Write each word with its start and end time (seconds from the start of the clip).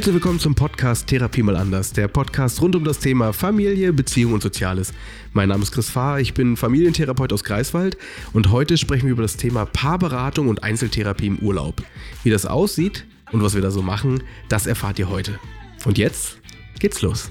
Herzlich 0.00 0.14
willkommen 0.14 0.40
zum 0.40 0.54
Podcast 0.54 1.08
Therapie 1.08 1.42
mal 1.42 1.56
anders, 1.56 1.92
der 1.92 2.08
Podcast 2.08 2.62
rund 2.62 2.74
um 2.74 2.84
das 2.84 3.00
Thema 3.00 3.34
Familie, 3.34 3.92
Beziehung 3.92 4.32
und 4.32 4.42
Soziales. 4.42 4.94
Mein 5.34 5.50
Name 5.50 5.62
ist 5.62 5.72
Chris 5.72 5.90
Fahr, 5.90 6.18
ich 6.20 6.32
bin 6.32 6.56
Familientherapeut 6.56 7.30
aus 7.34 7.44
Greifswald 7.44 7.98
und 8.32 8.50
heute 8.50 8.78
sprechen 8.78 9.04
wir 9.04 9.12
über 9.12 9.20
das 9.20 9.36
Thema 9.36 9.66
Paarberatung 9.66 10.48
und 10.48 10.62
Einzeltherapie 10.62 11.26
im 11.26 11.38
Urlaub. 11.40 11.82
Wie 12.24 12.30
das 12.30 12.46
aussieht 12.46 13.04
und 13.30 13.42
was 13.42 13.54
wir 13.54 13.60
da 13.60 13.70
so 13.70 13.82
machen, 13.82 14.22
das 14.48 14.66
erfahrt 14.66 14.98
ihr 14.98 15.10
heute. 15.10 15.38
Und 15.84 15.98
jetzt 15.98 16.38
geht's 16.78 17.02
los. 17.02 17.30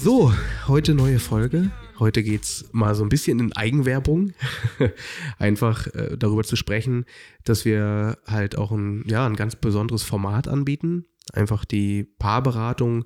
So, 0.00 0.32
heute 0.68 0.94
neue 0.94 1.18
Folge. 1.18 1.70
Heute 1.98 2.22
geht 2.22 2.42
es 2.42 2.68
mal 2.72 2.94
so 2.94 3.02
ein 3.02 3.08
bisschen 3.08 3.38
in 3.40 3.52
Eigenwerbung. 3.52 4.32
Einfach 5.38 5.86
äh, 5.88 6.16
darüber 6.16 6.44
zu 6.44 6.56
sprechen, 6.56 7.04
dass 7.44 7.64
wir 7.64 8.18
halt 8.26 8.56
auch 8.56 8.70
ein, 8.70 9.04
ja, 9.06 9.26
ein 9.26 9.36
ganz 9.36 9.56
besonderes 9.56 10.02
Format 10.02 10.48
anbieten. 10.48 11.06
Einfach 11.32 11.64
die 11.64 12.04
Paarberatung 12.04 13.04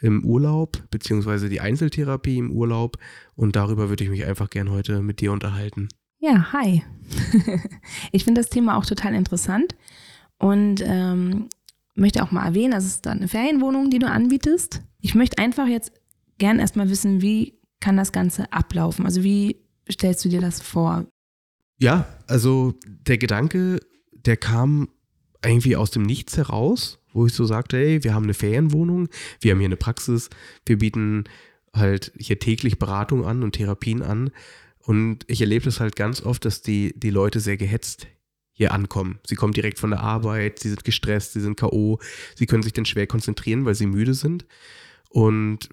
im 0.00 0.24
Urlaub, 0.24 0.82
beziehungsweise 0.90 1.48
die 1.48 1.60
Einzeltherapie 1.60 2.38
im 2.38 2.50
Urlaub. 2.50 2.98
Und 3.34 3.56
darüber 3.56 3.88
würde 3.88 4.04
ich 4.04 4.10
mich 4.10 4.24
einfach 4.24 4.50
gern 4.50 4.70
heute 4.70 5.02
mit 5.02 5.20
dir 5.20 5.32
unterhalten. 5.32 5.88
Ja, 6.18 6.52
hi. 6.52 6.82
ich 8.12 8.24
finde 8.24 8.40
das 8.40 8.50
Thema 8.50 8.76
auch 8.76 8.86
total 8.86 9.14
interessant 9.14 9.76
und 10.38 10.82
ähm, 10.84 11.48
möchte 11.94 12.22
auch 12.22 12.30
mal 12.30 12.46
erwähnen, 12.46 12.72
das 12.72 12.84
ist 12.84 13.06
dann 13.06 13.18
eine 13.18 13.28
Ferienwohnung, 13.28 13.90
die 13.90 13.98
du 13.98 14.08
anbietest. 14.08 14.82
Ich 15.00 15.14
möchte 15.14 15.38
einfach 15.38 15.66
jetzt 15.66 15.92
gern 16.38 16.58
erstmal 16.58 16.90
wissen, 16.90 17.22
wie 17.22 17.58
kann 17.80 17.96
das 17.96 18.12
Ganze 18.12 18.52
ablaufen? 18.52 19.04
Also 19.04 19.22
wie 19.22 19.56
stellst 19.90 20.24
du 20.24 20.28
dir 20.28 20.40
das 20.40 20.60
vor? 20.60 21.06
Ja, 21.78 22.06
also 22.26 22.74
der 22.84 23.18
Gedanke, 23.18 23.80
der 24.12 24.36
kam 24.36 24.88
irgendwie 25.44 25.76
aus 25.76 25.90
dem 25.90 26.02
Nichts 26.02 26.36
heraus, 26.36 26.98
wo 27.12 27.26
ich 27.26 27.34
so 27.34 27.44
sagte, 27.44 27.76
hey, 27.76 28.02
wir 28.02 28.14
haben 28.14 28.24
eine 28.24 28.34
Ferienwohnung, 28.34 29.08
wir 29.40 29.52
haben 29.52 29.58
hier 29.58 29.68
eine 29.68 29.76
Praxis, 29.76 30.30
wir 30.64 30.78
bieten 30.78 31.24
halt 31.74 32.12
hier 32.18 32.38
täglich 32.38 32.78
Beratung 32.78 33.24
an 33.26 33.42
und 33.42 33.52
Therapien 33.52 34.02
an. 34.02 34.30
Und 34.80 35.24
ich 35.26 35.40
erlebe 35.40 35.64
das 35.64 35.80
halt 35.80 35.96
ganz 35.96 36.22
oft, 36.22 36.44
dass 36.44 36.62
die, 36.62 36.98
die 36.98 37.10
Leute 37.10 37.40
sehr 37.40 37.56
gehetzt 37.56 38.06
hier 38.52 38.72
ankommen. 38.72 39.18
Sie 39.26 39.34
kommen 39.34 39.52
direkt 39.52 39.78
von 39.78 39.90
der 39.90 40.00
Arbeit, 40.00 40.60
sie 40.60 40.70
sind 40.70 40.84
gestresst, 40.84 41.34
sie 41.34 41.40
sind 41.40 41.58
K.O., 41.58 41.98
sie 42.34 42.46
können 42.46 42.62
sich 42.62 42.72
dann 42.72 42.86
schwer 42.86 43.06
konzentrieren, 43.06 43.66
weil 43.66 43.74
sie 43.74 43.86
müde 43.86 44.14
sind. 44.14 44.46
Und 45.10 45.68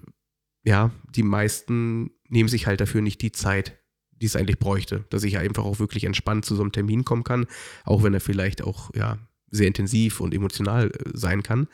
ja, 0.64 0.90
die 1.14 1.22
meisten 1.22 2.10
nehmen 2.28 2.48
sich 2.48 2.66
halt 2.66 2.80
dafür 2.80 3.02
nicht 3.02 3.22
die 3.22 3.32
Zeit, 3.32 3.78
die 4.20 4.26
es 4.26 4.36
eigentlich 4.36 4.58
bräuchte, 4.58 5.04
dass 5.10 5.24
ich 5.24 5.38
einfach 5.38 5.64
auch 5.64 5.78
wirklich 5.78 6.04
entspannt 6.04 6.44
zu 6.44 6.56
so 6.56 6.62
einem 6.62 6.72
Termin 6.72 7.04
kommen 7.04 7.24
kann, 7.24 7.46
auch 7.84 8.02
wenn 8.02 8.14
er 8.14 8.20
vielleicht 8.20 8.62
auch 8.62 8.90
ja 8.94 9.18
sehr 9.50 9.68
intensiv 9.68 10.20
und 10.20 10.34
emotional 10.34 10.90
äh, 10.90 11.10
sein 11.12 11.42
kann. 11.42 11.68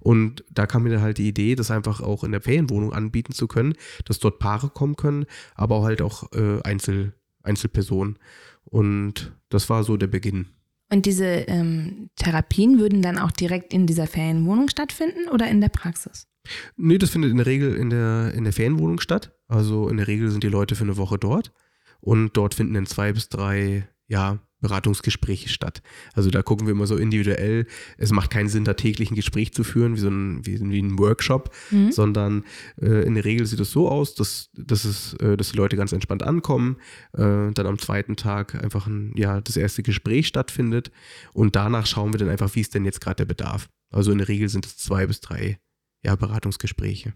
Und 0.00 0.44
da 0.50 0.66
kam 0.66 0.84
mir 0.84 0.90
dann 0.90 1.02
halt 1.02 1.18
die 1.18 1.28
Idee, 1.28 1.56
das 1.56 1.70
einfach 1.70 2.00
auch 2.00 2.22
in 2.22 2.32
der 2.32 2.42
Ferienwohnung 2.42 2.92
anbieten 2.92 3.32
zu 3.32 3.48
können, 3.48 3.74
dass 4.04 4.18
dort 4.18 4.38
Paare 4.38 4.68
kommen 4.68 4.96
können, 4.96 5.26
aber 5.54 5.82
halt 5.82 6.02
auch 6.02 6.30
äh, 6.32 6.60
Einzel, 6.62 7.14
Einzelpersonen. 7.42 8.18
Und 8.64 9.32
das 9.48 9.68
war 9.68 9.82
so 9.82 9.96
der 9.96 10.06
Beginn. 10.06 10.46
Und 10.92 11.06
diese 11.06 11.24
ähm, 11.24 12.10
Therapien 12.16 12.78
würden 12.78 13.02
dann 13.02 13.18
auch 13.18 13.32
direkt 13.32 13.72
in 13.72 13.86
dieser 13.86 14.06
Ferienwohnung 14.06 14.68
stattfinden 14.68 15.28
oder 15.28 15.48
in 15.48 15.60
der 15.60 15.68
Praxis? 15.68 16.28
Nee, 16.76 16.98
das 16.98 17.10
findet 17.10 17.30
in 17.30 17.36
der 17.36 17.46
Regel 17.46 17.74
in 17.74 17.90
der, 17.90 18.32
in 18.34 18.44
der 18.44 18.52
Ferienwohnung 18.52 19.00
statt. 19.00 19.36
Also 19.48 19.88
in 19.88 19.96
der 19.96 20.08
Regel 20.08 20.30
sind 20.30 20.42
die 20.42 20.48
Leute 20.48 20.74
für 20.74 20.84
eine 20.84 20.96
Woche 20.96 21.18
dort 21.18 21.52
und 22.00 22.36
dort 22.36 22.54
finden 22.54 22.74
dann 22.74 22.86
zwei 22.86 23.12
bis 23.12 23.28
drei, 23.28 23.88
ja, 24.08 24.40
Beratungsgespräche 24.60 25.48
statt. 25.48 25.82
Also 26.14 26.30
da 26.30 26.42
gucken 26.42 26.66
wir 26.66 26.72
immer 26.72 26.86
so 26.86 26.96
individuell. 26.96 27.66
Es 27.98 28.10
macht 28.10 28.30
keinen 28.30 28.48
Sinn, 28.48 28.64
da 28.64 28.74
täglich 28.74 29.10
ein 29.10 29.14
Gespräch 29.14 29.52
zu 29.52 29.64
führen, 29.64 29.96
wie 29.96 30.00
so 30.00 30.08
ein, 30.08 30.46
wie, 30.46 30.58
wie 30.58 30.80
ein 30.80 30.98
Workshop, 30.98 31.54
mhm. 31.70 31.92
sondern 31.92 32.44
äh, 32.80 33.06
in 33.06 33.14
der 33.14 33.24
Regel 33.24 33.46
sieht 33.46 33.60
es 33.60 33.70
so 33.70 33.88
aus, 33.88 34.14
dass, 34.14 34.50
dass, 34.54 34.84
es, 34.84 35.14
äh, 35.14 35.36
dass 35.36 35.50
die 35.50 35.56
Leute 35.56 35.76
ganz 35.76 35.92
entspannt 35.92 36.22
ankommen, 36.22 36.76
äh, 37.12 37.52
dann 37.52 37.66
am 37.66 37.78
zweiten 37.78 38.16
Tag 38.16 38.54
einfach 38.54 38.86
ein, 38.86 39.12
ja, 39.14 39.40
das 39.40 39.56
erste 39.56 39.82
Gespräch 39.82 40.26
stattfindet 40.26 40.90
und 41.34 41.54
danach 41.54 41.86
schauen 41.86 42.14
wir 42.14 42.18
dann 42.18 42.30
einfach, 42.30 42.54
wie 42.54 42.60
ist 42.60 42.74
denn 42.74 42.84
jetzt 42.84 43.00
gerade 43.00 43.16
der 43.16 43.26
Bedarf. 43.26 43.68
Also 43.90 44.10
in 44.10 44.18
der 44.18 44.28
Regel 44.28 44.48
sind 44.48 44.66
es 44.66 44.78
zwei 44.78 45.06
bis 45.06 45.20
drei 45.20 45.58
ja, 46.06 46.14
Beratungsgespräche. 46.14 47.12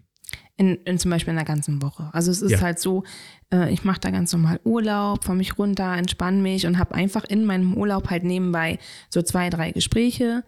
In, 0.57 0.75
in, 0.85 0.99
zum 0.99 1.11
Beispiel 1.11 1.31
in 1.31 1.37
der 1.37 1.45
ganzen 1.45 1.81
Woche. 1.81 2.09
Also 2.13 2.29
es 2.29 2.41
ist 2.41 2.51
ja. 2.51 2.61
halt 2.61 2.79
so, 2.79 3.03
äh, 3.51 3.71
ich 3.73 3.83
mache 3.83 3.99
da 3.99 4.11
ganz 4.11 4.31
normal 4.31 4.59
Urlaub, 4.63 5.23
fahre 5.23 5.37
mich 5.37 5.57
runter, 5.57 5.95
entspanne 5.97 6.41
mich 6.41 6.67
und 6.67 6.77
habe 6.77 6.93
einfach 6.93 7.23
in 7.23 7.45
meinem 7.45 7.75
Urlaub 7.75 8.09
halt 8.09 8.23
nebenbei 8.23 8.77
so 9.09 9.21
zwei, 9.21 9.49
drei 9.49 9.71
Gespräche 9.71 10.43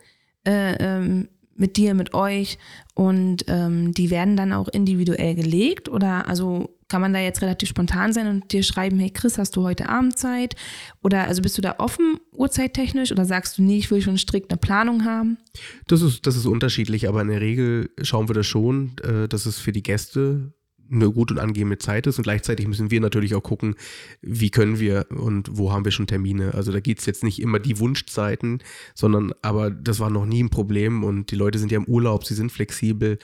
äh, 0.45 0.75
ähm, 0.75 1.29
mit 1.55 1.77
dir, 1.77 1.93
mit 1.93 2.13
euch 2.13 2.57
und 2.95 3.45
ähm, 3.47 3.93
die 3.93 4.09
werden 4.09 4.35
dann 4.35 4.53
auch 4.53 4.67
individuell 4.67 5.35
gelegt 5.35 5.89
oder 5.89 6.27
also 6.27 6.69
kann 6.93 7.01
man 7.01 7.13
da 7.13 7.19
jetzt 7.19 7.41
relativ 7.41 7.69
spontan 7.69 8.13
sein 8.13 8.27
und 8.27 8.51
dir 8.51 8.61
schreiben, 8.61 8.99
hey 8.99 9.09
Chris, 9.09 9.39
hast 9.39 9.55
du 9.55 9.63
heute 9.63 9.89
Abend 9.89 10.15
Zeit? 10.15 10.55
Oder 11.01 11.27
also 11.27 11.41
bist 11.41 11.57
du 11.57 11.63
da 11.63 11.75
offen, 11.79 12.19
uhrzeittechnisch, 12.33 13.11
oder 13.11 13.25
sagst 13.25 13.57
du, 13.57 13.63
nee, 13.63 13.77
ich 13.77 13.89
will 13.89 13.99
schon 13.99 14.19
strikt 14.19 14.51
eine 14.51 14.59
Planung 14.59 15.03
haben? 15.03 15.39
Das 15.87 16.03
ist, 16.03 16.27
das 16.27 16.35
ist 16.35 16.45
unterschiedlich, 16.45 17.07
aber 17.07 17.21
in 17.21 17.29
der 17.29 17.41
Regel 17.41 17.89
schauen 18.03 18.29
wir 18.29 18.35
das 18.35 18.45
schon, 18.45 18.91
äh, 19.03 19.27
dass 19.27 19.47
es 19.47 19.57
für 19.57 19.71
die 19.71 19.81
Gäste 19.81 20.53
eine 20.93 21.11
gute 21.11 21.33
und 21.33 21.39
angenehme 21.39 21.77
Zeit 21.77 22.07
ist. 22.07 22.17
Und 22.17 22.23
gleichzeitig 22.23 22.67
müssen 22.67 22.91
wir 22.91 23.01
natürlich 23.01 23.35
auch 23.35 23.43
gucken, 23.43 23.75
wie 24.21 24.49
können 24.49 24.79
wir 24.79 25.07
und 25.09 25.57
wo 25.57 25.71
haben 25.71 25.85
wir 25.85 25.91
schon 25.91 26.07
Termine. 26.07 26.53
Also 26.53 26.71
da 26.71 26.79
geht 26.79 26.99
es 26.99 27.05
jetzt 27.05 27.23
nicht 27.23 27.41
immer 27.41 27.59
die 27.59 27.79
Wunschzeiten, 27.79 28.59
sondern 28.93 29.33
aber 29.41 29.69
das 29.69 29.99
war 29.99 30.09
noch 30.09 30.25
nie 30.25 30.43
ein 30.43 30.49
Problem. 30.49 31.03
Und 31.03 31.31
die 31.31 31.35
Leute 31.35 31.59
sind 31.59 31.71
ja 31.71 31.77
im 31.77 31.85
Urlaub, 31.85 32.25
sie 32.25 32.35
sind 32.35 32.51
flexibel. 32.51 33.19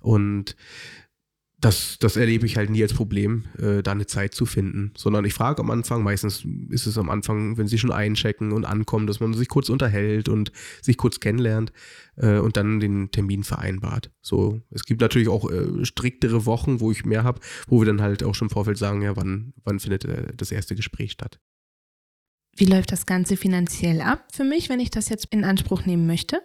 Und 0.00 0.56
das, 1.64 1.96
das 1.98 2.16
erlebe 2.16 2.44
ich 2.44 2.58
halt 2.58 2.68
nie 2.68 2.82
als 2.82 2.92
Problem, 2.92 3.44
äh, 3.58 3.82
da 3.82 3.92
eine 3.92 4.06
Zeit 4.06 4.34
zu 4.34 4.44
finden, 4.44 4.92
sondern 4.98 5.24
ich 5.24 5.32
frage 5.32 5.62
am 5.62 5.70
Anfang, 5.70 6.02
meistens 6.02 6.46
ist 6.68 6.86
es 6.86 6.98
am 6.98 7.08
Anfang, 7.08 7.56
wenn 7.56 7.68
sie 7.68 7.78
schon 7.78 7.90
einchecken 7.90 8.52
und 8.52 8.66
ankommen, 8.66 9.06
dass 9.06 9.18
man 9.18 9.32
sich 9.32 9.48
kurz 9.48 9.70
unterhält 9.70 10.28
und 10.28 10.52
sich 10.82 10.98
kurz 10.98 11.20
kennenlernt 11.20 11.72
äh, 12.16 12.36
und 12.36 12.58
dann 12.58 12.80
den 12.80 13.10
Termin 13.12 13.44
vereinbart. 13.44 14.10
So, 14.20 14.60
es 14.70 14.84
gibt 14.84 15.00
natürlich 15.00 15.28
auch 15.28 15.50
äh, 15.50 15.86
striktere 15.86 16.44
Wochen, 16.44 16.80
wo 16.80 16.90
ich 16.90 17.06
mehr 17.06 17.24
habe, 17.24 17.40
wo 17.66 17.80
wir 17.80 17.86
dann 17.86 18.02
halt 18.02 18.22
auch 18.22 18.34
schon 18.34 18.48
im 18.48 18.50
Vorfeld 18.50 18.76
sagen, 18.76 19.00
ja, 19.00 19.16
wann, 19.16 19.54
wann 19.64 19.80
findet 19.80 20.04
äh, 20.04 20.34
das 20.36 20.52
erste 20.52 20.74
Gespräch 20.74 21.12
statt. 21.12 21.40
Wie 22.56 22.66
läuft 22.66 22.92
das 22.92 23.06
Ganze 23.06 23.38
finanziell 23.38 24.02
ab 24.02 24.28
für 24.32 24.44
mich, 24.44 24.68
wenn 24.68 24.80
ich 24.80 24.90
das 24.90 25.08
jetzt 25.08 25.28
in 25.30 25.44
Anspruch 25.44 25.86
nehmen 25.86 26.06
möchte? 26.06 26.42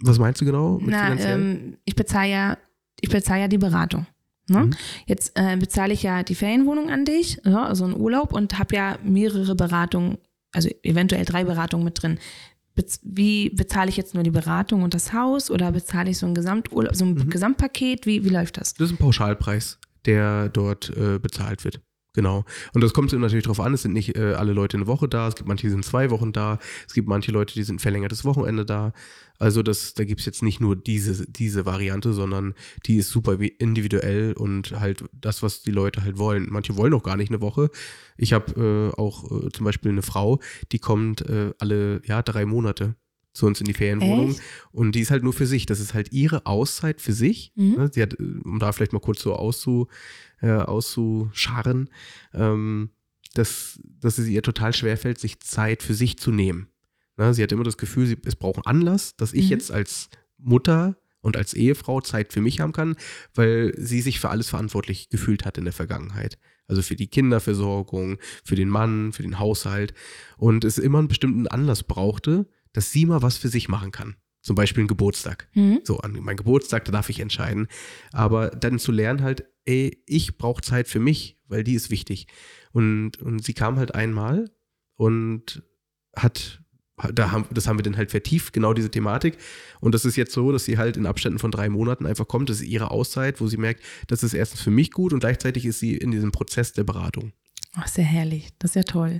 Was 0.00 0.18
meinst 0.18 0.42
du 0.42 0.44
genau? 0.44 0.78
Na, 0.82 1.18
ähm, 1.18 1.78
ich 1.86 1.96
bezahle 1.96 2.30
ja, 2.30 2.58
ich 3.00 3.08
bezahle 3.08 3.40
ja 3.40 3.48
die 3.48 3.58
Beratung. 3.58 4.06
Ne? 4.50 4.66
Mhm. 4.66 4.70
Jetzt 5.06 5.32
äh, 5.34 5.56
bezahle 5.56 5.92
ich 5.92 6.02
ja 6.02 6.22
die 6.22 6.34
Ferienwohnung 6.34 6.90
an 6.90 7.04
dich, 7.04 7.40
ja, 7.44 7.64
also 7.64 7.84
einen 7.84 7.94
Urlaub 7.94 8.32
und 8.32 8.58
habe 8.58 8.76
ja 8.76 8.98
mehrere 9.02 9.54
Beratungen, 9.54 10.18
also 10.52 10.68
eventuell 10.82 11.24
drei 11.24 11.44
Beratungen 11.44 11.84
mit 11.84 12.02
drin. 12.02 12.18
Bez 12.74 13.00
wie 13.02 13.50
bezahle 13.50 13.90
ich 13.90 13.96
jetzt 13.96 14.14
nur 14.14 14.22
die 14.22 14.30
Beratung 14.30 14.82
und 14.82 14.94
das 14.94 15.12
Haus 15.12 15.50
oder 15.50 15.72
bezahle 15.72 16.10
ich 16.10 16.18
so 16.18 16.26
ein 16.26 16.34
Gesamturlaub, 16.34 16.94
so 16.94 17.04
ein 17.04 17.14
mhm. 17.14 17.30
Gesamtpaket? 17.30 18.06
Wie, 18.06 18.24
wie 18.24 18.28
läuft 18.28 18.56
das? 18.56 18.74
Das 18.74 18.86
ist 18.86 18.94
ein 18.94 18.98
Pauschalpreis, 18.98 19.78
der 20.06 20.48
dort 20.48 20.90
äh, 20.96 21.18
bezahlt 21.18 21.64
wird. 21.64 21.80
Genau. 22.14 22.44
Und 22.72 22.82
das 22.82 22.94
kommt 22.94 23.12
natürlich 23.12 23.44
darauf 23.44 23.60
an, 23.60 23.74
es 23.74 23.82
sind 23.82 23.92
nicht 23.92 24.16
äh, 24.16 24.32
alle 24.32 24.52
Leute 24.52 24.76
eine 24.76 24.86
Woche 24.86 25.08
da, 25.08 25.28
es 25.28 25.36
gibt 25.36 25.46
manche, 25.46 25.66
die 25.66 25.70
sind 25.70 25.84
zwei 25.84 26.10
Wochen 26.10 26.32
da, 26.32 26.58
es 26.86 26.94
gibt 26.94 27.06
manche 27.06 27.32
Leute, 27.32 27.54
die 27.54 27.62
sind 27.62 27.80
verlängertes 27.80 28.24
Wochenende 28.24 28.64
da. 28.64 28.92
Also 29.38 29.62
das, 29.62 29.94
da 29.94 30.04
gibt 30.04 30.20
es 30.20 30.26
jetzt 30.26 30.42
nicht 30.42 30.60
nur 30.60 30.74
diese, 30.74 31.30
diese 31.30 31.64
Variante, 31.64 32.12
sondern 32.12 32.54
die 32.86 32.96
ist 32.96 33.10
super 33.10 33.38
individuell 33.38 34.32
und 34.32 34.72
halt 34.80 35.04
das, 35.12 35.42
was 35.42 35.62
die 35.62 35.70
Leute 35.70 36.02
halt 36.02 36.18
wollen. 36.18 36.48
Manche 36.50 36.76
wollen 36.76 36.94
auch 36.94 37.04
gar 37.04 37.16
nicht 37.16 37.30
eine 37.30 37.40
Woche. 37.40 37.70
Ich 38.16 38.32
habe 38.32 38.92
äh, 38.96 38.98
auch 39.00 39.30
äh, 39.30 39.50
zum 39.50 39.64
Beispiel 39.64 39.92
eine 39.92 40.02
Frau, 40.02 40.40
die 40.72 40.80
kommt 40.80 41.20
äh, 41.20 41.52
alle 41.58 42.02
ja, 42.04 42.22
drei 42.22 42.46
Monate 42.46 42.96
zu 43.38 43.46
uns 43.46 43.60
in 43.60 43.66
die 43.66 43.74
Ferienwohnung. 43.74 44.30
Echt? 44.30 44.42
Und 44.72 44.92
die 44.92 45.00
ist 45.00 45.10
halt 45.10 45.22
nur 45.22 45.32
für 45.32 45.46
sich. 45.46 45.64
Das 45.64 45.80
ist 45.80 45.94
halt 45.94 46.12
ihre 46.12 46.44
Auszeit 46.44 47.00
für 47.00 47.12
sich. 47.12 47.52
Mhm. 47.54 47.74
Ne? 47.76 47.90
Sie 47.92 48.02
hat, 48.02 48.14
um 48.18 48.58
da 48.58 48.72
vielleicht 48.72 48.92
mal 48.92 49.00
kurz 49.00 49.22
so 49.22 49.34
auszu, 49.34 49.88
äh, 50.42 50.50
auszuscharren, 50.50 51.88
ähm, 52.34 52.90
dass, 53.34 53.80
dass 54.00 54.18
es 54.18 54.26
ihr 54.28 54.42
total 54.42 54.74
schwerfällt, 54.74 55.18
sich 55.18 55.40
Zeit 55.40 55.82
für 55.82 55.94
sich 55.94 56.18
zu 56.18 56.30
nehmen. 56.30 56.68
Na, 57.16 57.32
sie 57.32 57.42
hat 57.42 57.52
immer 57.52 57.64
das 57.64 57.78
Gefühl, 57.78 58.06
sie, 58.06 58.16
es 58.24 58.36
braucht 58.36 58.56
einen 58.56 58.66
Anlass, 58.66 59.16
dass 59.16 59.32
ich 59.32 59.46
mhm. 59.46 59.50
jetzt 59.50 59.72
als 59.72 60.08
Mutter 60.36 60.96
und 61.20 61.36
als 61.36 61.54
Ehefrau 61.54 62.00
Zeit 62.00 62.32
für 62.32 62.40
mich 62.40 62.60
haben 62.60 62.72
kann, 62.72 62.96
weil 63.34 63.74
sie 63.76 64.00
sich 64.00 64.20
für 64.20 64.30
alles 64.30 64.48
verantwortlich 64.48 65.08
gefühlt 65.08 65.44
hat 65.44 65.58
in 65.58 65.64
der 65.64 65.72
Vergangenheit. 65.72 66.38
Also 66.68 66.82
für 66.82 66.96
die 66.96 67.08
Kinderversorgung, 67.08 68.18
für 68.44 68.54
den 68.54 68.68
Mann, 68.68 69.12
für 69.12 69.22
den 69.22 69.38
Haushalt. 69.38 69.94
Und 70.36 70.64
es 70.64 70.78
immer 70.78 70.98
einen 70.98 71.08
bestimmten 71.08 71.48
Anlass 71.48 71.82
brauchte, 71.82 72.46
dass 72.72 72.92
sie 72.92 73.06
mal 73.06 73.22
was 73.22 73.36
für 73.36 73.48
sich 73.48 73.68
machen 73.68 73.92
kann. 73.92 74.16
Zum 74.40 74.54
Beispiel 74.54 74.84
ein 74.84 74.88
Geburtstag. 74.88 75.48
Mhm. 75.54 75.80
So, 75.84 75.98
an 75.98 76.12
meinem 76.12 76.36
Geburtstag, 76.36 76.84
da 76.84 76.92
darf 76.92 77.10
ich 77.10 77.20
entscheiden. 77.20 77.66
Aber 78.12 78.50
dann 78.50 78.78
zu 78.78 78.92
lernen 78.92 79.22
halt, 79.22 79.44
ey, 79.64 80.02
ich 80.06 80.38
brauche 80.38 80.62
Zeit 80.62 80.88
für 80.88 81.00
mich, 81.00 81.38
weil 81.48 81.64
die 81.64 81.74
ist 81.74 81.90
wichtig. 81.90 82.28
Und, 82.72 83.20
und 83.20 83.44
sie 83.44 83.54
kam 83.54 83.76
halt 83.76 83.94
einmal 83.94 84.50
und 84.96 85.62
hat 86.16 86.62
da 87.14 87.30
haben, 87.30 87.46
das 87.52 87.68
haben 87.68 87.78
wir 87.78 87.82
dann 87.82 87.96
halt 87.96 88.10
vertieft, 88.10 88.52
genau 88.52 88.72
diese 88.72 88.90
Thematik. 88.90 89.38
Und 89.80 89.94
das 89.94 90.04
ist 90.04 90.16
jetzt 90.16 90.32
so, 90.32 90.50
dass 90.52 90.64
sie 90.64 90.78
halt 90.78 90.96
in 90.96 91.06
Abständen 91.06 91.38
von 91.38 91.50
drei 91.50 91.68
Monaten 91.68 92.06
einfach 92.06 92.26
kommt. 92.26 92.50
Das 92.50 92.60
ist 92.60 92.66
ihre 92.66 92.90
Auszeit, 92.90 93.40
wo 93.40 93.46
sie 93.46 93.56
merkt, 93.56 93.82
das 94.08 94.22
ist 94.22 94.34
erstens 94.34 94.60
für 94.60 94.70
mich 94.70 94.90
gut 94.90 95.12
und 95.12 95.20
gleichzeitig 95.20 95.64
ist 95.66 95.78
sie 95.78 95.96
in 95.96 96.10
diesem 96.10 96.32
Prozess 96.32 96.72
der 96.72 96.84
Beratung. 96.84 97.32
Ach, 97.74 97.86
sehr 97.86 98.04
herrlich. 98.04 98.48
Das 98.58 98.72
ist 98.72 98.74
ja 98.74 98.82
toll. 98.82 99.18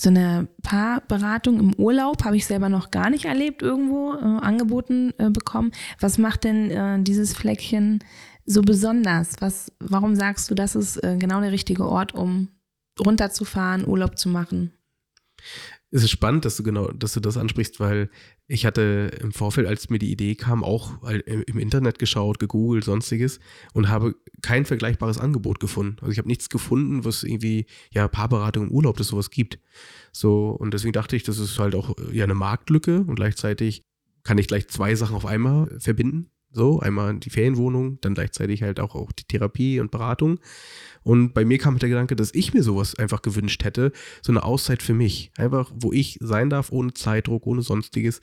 So 0.00 0.08
eine 0.08 0.48
Paarberatung 0.62 1.60
im 1.60 1.74
Urlaub 1.74 2.24
habe 2.24 2.34
ich 2.34 2.46
selber 2.46 2.70
noch 2.70 2.90
gar 2.90 3.10
nicht 3.10 3.26
erlebt, 3.26 3.60
irgendwo 3.60 4.14
äh, 4.14 4.40
angeboten 4.40 5.12
äh, 5.18 5.28
bekommen. 5.28 5.72
Was 5.98 6.16
macht 6.16 6.44
denn 6.44 6.70
äh, 6.70 7.02
dieses 7.02 7.34
Fleckchen 7.34 8.02
so 8.46 8.62
besonders? 8.62 9.36
Was, 9.40 9.70
warum 9.78 10.16
sagst 10.16 10.50
du, 10.50 10.54
das 10.54 10.74
ist 10.74 10.96
äh, 11.04 11.18
genau 11.18 11.42
der 11.42 11.52
richtige 11.52 11.86
Ort, 11.86 12.14
um 12.14 12.48
runterzufahren, 12.98 13.86
Urlaub 13.86 14.16
zu 14.16 14.30
machen? 14.30 14.72
Es 15.90 16.04
ist 16.04 16.10
spannend, 16.10 16.44
dass 16.44 16.56
du 16.56 16.62
genau, 16.62 16.88
dass 16.92 17.14
du 17.14 17.20
das 17.20 17.36
ansprichst, 17.36 17.80
weil 17.80 18.10
ich 18.46 18.64
hatte 18.64 19.10
im 19.20 19.32
Vorfeld, 19.32 19.66
als 19.66 19.90
mir 19.90 19.98
die 19.98 20.12
Idee 20.12 20.34
kam, 20.36 20.62
auch 20.62 21.02
im 21.02 21.58
Internet 21.58 21.98
geschaut, 21.98 22.38
gegoogelt, 22.38 22.84
sonstiges 22.84 23.40
und 23.74 23.88
habe 23.88 24.14
kein 24.42 24.64
vergleichbares 24.64 25.18
Angebot 25.18 25.58
gefunden. 25.60 25.96
Also 26.00 26.12
ich 26.12 26.18
habe 26.18 26.28
nichts 26.28 26.48
gefunden, 26.48 27.04
was 27.04 27.22
irgendwie, 27.22 27.66
ja, 27.92 28.06
Paarberatung 28.08 28.68
im 28.68 28.72
Urlaub, 28.72 28.96
das 28.96 29.08
sowas 29.08 29.30
gibt. 29.30 29.58
So, 30.12 30.50
und 30.50 30.74
deswegen 30.74 30.92
dachte 30.92 31.16
ich, 31.16 31.24
das 31.24 31.38
ist 31.38 31.58
halt 31.58 31.74
auch 31.74 31.94
ja 32.12 32.24
eine 32.24 32.34
Marktlücke 32.34 33.00
und 33.00 33.16
gleichzeitig 33.16 33.84
kann 34.22 34.38
ich 34.38 34.46
gleich 34.46 34.68
zwei 34.68 34.94
Sachen 34.94 35.16
auf 35.16 35.26
einmal 35.26 35.76
verbinden. 35.80 36.30
So, 36.52 36.80
einmal 36.80 37.16
die 37.16 37.30
Ferienwohnung, 37.30 38.00
dann 38.00 38.14
gleichzeitig 38.14 38.62
halt 38.62 38.80
auch, 38.80 38.96
auch 38.96 39.12
die 39.12 39.24
Therapie 39.24 39.78
und 39.78 39.90
Beratung. 39.90 40.40
Und 41.02 41.32
bei 41.32 41.44
mir 41.44 41.58
kam 41.58 41.78
der 41.78 41.88
Gedanke, 41.88 42.16
dass 42.16 42.34
ich 42.34 42.52
mir 42.52 42.62
sowas 42.62 42.96
einfach 42.96 43.22
gewünscht 43.22 43.64
hätte, 43.64 43.92
so 44.20 44.32
eine 44.32 44.42
Auszeit 44.42 44.82
für 44.82 44.94
mich. 44.94 45.30
Einfach, 45.36 45.70
wo 45.74 45.92
ich 45.92 46.18
sein 46.20 46.50
darf, 46.50 46.72
ohne 46.72 46.92
Zeitdruck, 46.92 47.46
ohne 47.46 47.62
sonstiges. 47.62 48.20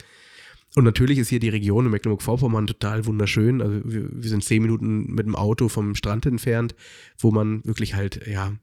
Und 0.76 0.84
natürlich 0.84 1.18
ist 1.18 1.30
hier 1.30 1.40
die 1.40 1.50
Region 1.50 1.86
in 1.86 1.92
Mecklenburg-Vorpommern 1.92 2.68
total 2.68 3.06
wunderschön. 3.06 3.62
Also 3.62 3.82
wir, 3.86 4.10
wir, 4.12 4.30
sind 4.30 4.44
zehn 4.44 4.62
Minuten 4.62 5.14
mit 5.14 5.26
dem 5.26 5.36
Auto 5.36 5.70
vom 5.70 5.96
Strand 5.96 6.26
entfernt, 6.26 6.76
wo 7.18 7.32
man 7.32 7.64
wirklich 7.66 7.96
halt, 7.96 8.28
ja, 8.28 8.54